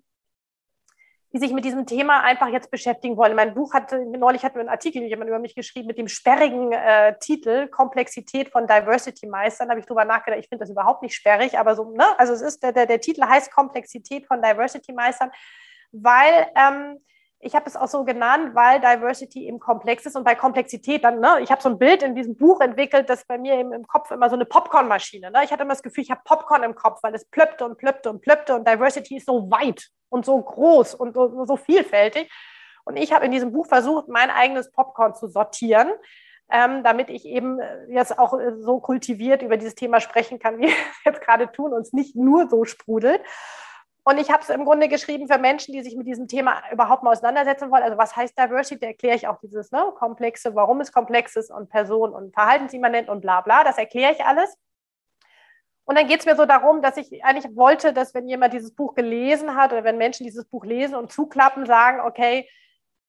[1.37, 3.37] die sich mit diesem Thema einfach jetzt beschäftigen wollen.
[3.37, 6.73] Mein Buch hatte, neulich hat mir ein Artikel jemand über mich geschrieben mit dem sperrigen
[6.73, 9.69] äh, Titel Komplexität von Diversity Meistern.
[9.69, 12.07] Da habe ich drüber nachgedacht, ich finde das überhaupt nicht sperrig, aber so, ne?
[12.17, 15.31] Also es ist, der, der, der Titel heißt Komplexität von Diversity Meistern,
[15.93, 17.01] weil ähm,
[17.39, 21.21] ich habe es auch so genannt, weil Diversity eben komplex ist und bei Komplexität dann,
[21.21, 23.87] ne, ich habe so ein Bild in diesem Buch entwickelt, das bei mir im, im
[23.87, 25.31] Kopf immer so eine Popcornmaschine.
[25.31, 25.45] Ne?
[25.45, 28.09] Ich hatte immer das Gefühl, ich habe Popcorn im Kopf, weil es plöppte und plöppte
[28.09, 32.31] und plöppte und Diversity ist so weit und so groß und so, so vielfältig.
[32.85, 35.91] Und ich habe in diesem Buch versucht, mein eigenes Popcorn zu sortieren,
[36.51, 40.69] ähm, damit ich eben jetzt auch so kultiviert über dieses Thema sprechen kann, wie wir
[40.69, 43.21] es jetzt gerade tun, und es nicht nur so sprudelt.
[44.09, 47.03] Und ich habe es im Grunde geschrieben für Menschen, die sich mit diesem Thema überhaupt
[47.03, 47.83] mal auseinandersetzen wollen.
[47.83, 48.79] Also was heißt Diversity?
[48.79, 53.09] Da erkläre ich auch dieses ne, Komplexe, warum es komplex ist und Person und Verhaltensimmanent
[53.09, 53.65] und bla bla.
[53.65, 54.57] Das erkläre ich alles.
[55.87, 58.75] Und dann geht es mir so darum, dass ich eigentlich wollte, dass wenn jemand dieses
[58.75, 62.49] Buch gelesen hat oder wenn Menschen dieses Buch lesen und zuklappen, sagen, okay,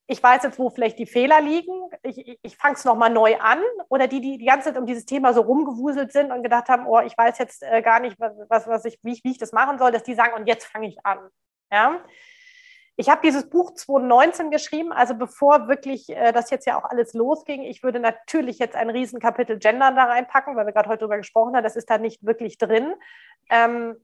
[0.05, 1.73] ich weiß jetzt, wo vielleicht die Fehler liegen,
[2.03, 3.59] ich, ich fange es nochmal neu an.
[3.89, 6.88] Oder die, die die ganze Zeit um dieses Thema so rumgewuselt sind und gedacht haben,
[6.88, 9.51] oh, ich weiß jetzt äh, gar nicht, was, was ich, wie, ich, wie ich das
[9.51, 11.19] machen soll, dass die sagen, und jetzt fange ich an.
[11.71, 11.99] Ja?
[13.00, 17.14] Ich habe dieses Buch 2019 geschrieben, also bevor wirklich äh, das jetzt ja auch alles
[17.14, 17.62] losging.
[17.62, 21.56] Ich würde natürlich jetzt ein Riesenkapitel Gender da reinpacken, weil wir gerade heute darüber gesprochen
[21.56, 21.64] haben.
[21.64, 22.95] Das ist da nicht wirklich drin.
[23.52, 24.04] Ähm,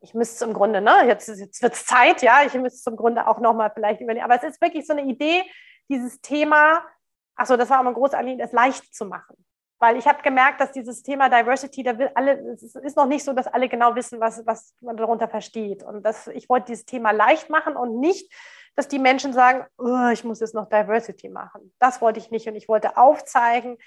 [0.00, 2.96] ich müsste im Grunde, ne, jetzt, jetzt wird es Zeit, ja, ich müsste es im
[2.96, 4.24] Grunde auch nochmal vielleicht überlegen.
[4.24, 5.44] Aber es ist wirklich so eine Idee,
[5.88, 6.84] dieses Thema,
[7.36, 9.36] achso, das war auch großes Anliegen, das leicht zu machen.
[9.80, 13.24] Weil ich habe gemerkt, dass dieses Thema Diversity, da will alle, es ist noch nicht
[13.24, 15.82] so, dass alle genau wissen, was, was man darunter versteht.
[15.82, 18.30] Und das, ich wollte dieses Thema leicht machen und nicht,
[18.76, 21.72] dass die Menschen sagen, oh, ich muss jetzt noch Diversity machen.
[21.78, 22.46] Das wollte ich nicht.
[22.46, 23.78] Und ich wollte aufzeigen,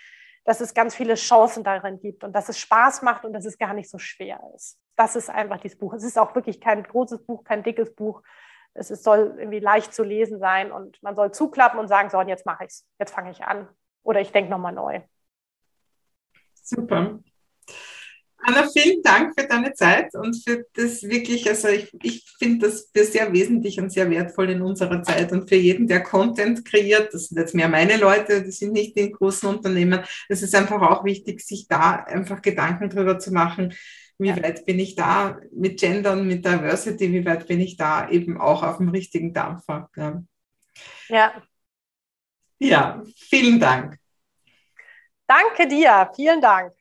[0.45, 3.59] dass es ganz viele Chancen darin gibt und dass es Spaß macht und dass es
[3.59, 4.79] gar nicht so schwer ist.
[4.95, 5.93] Das ist einfach dieses Buch.
[5.93, 8.23] Es ist auch wirklich kein großes Buch, kein dickes Buch.
[8.73, 12.17] Es ist, soll irgendwie leicht zu lesen sein und man soll zuklappen und sagen, so,
[12.17, 13.67] und jetzt mache ich es, jetzt fange ich an.
[14.01, 15.01] Oder ich denke nochmal neu.
[16.63, 17.19] Super.
[18.45, 22.89] Anna, vielen Dank für deine Zeit und für das wirklich, also ich, ich finde das
[22.93, 27.13] für sehr wesentlich und sehr wertvoll in unserer Zeit und für jeden, der Content kreiert,
[27.13, 30.81] das sind jetzt mehr meine Leute, die sind nicht in großen Unternehmen, es ist einfach
[30.81, 33.73] auch wichtig, sich da einfach Gedanken drüber zu machen,
[34.17, 38.39] wie weit bin ich da mit Gendern, mit Diversity, wie weit bin ich da eben
[38.39, 39.89] auch auf dem richtigen Dampfer.
[39.95, 40.23] Ja.
[41.07, 41.33] Ja,
[42.59, 44.02] ja vielen Dank.
[45.33, 46.73] Danke dir, vielen Dank.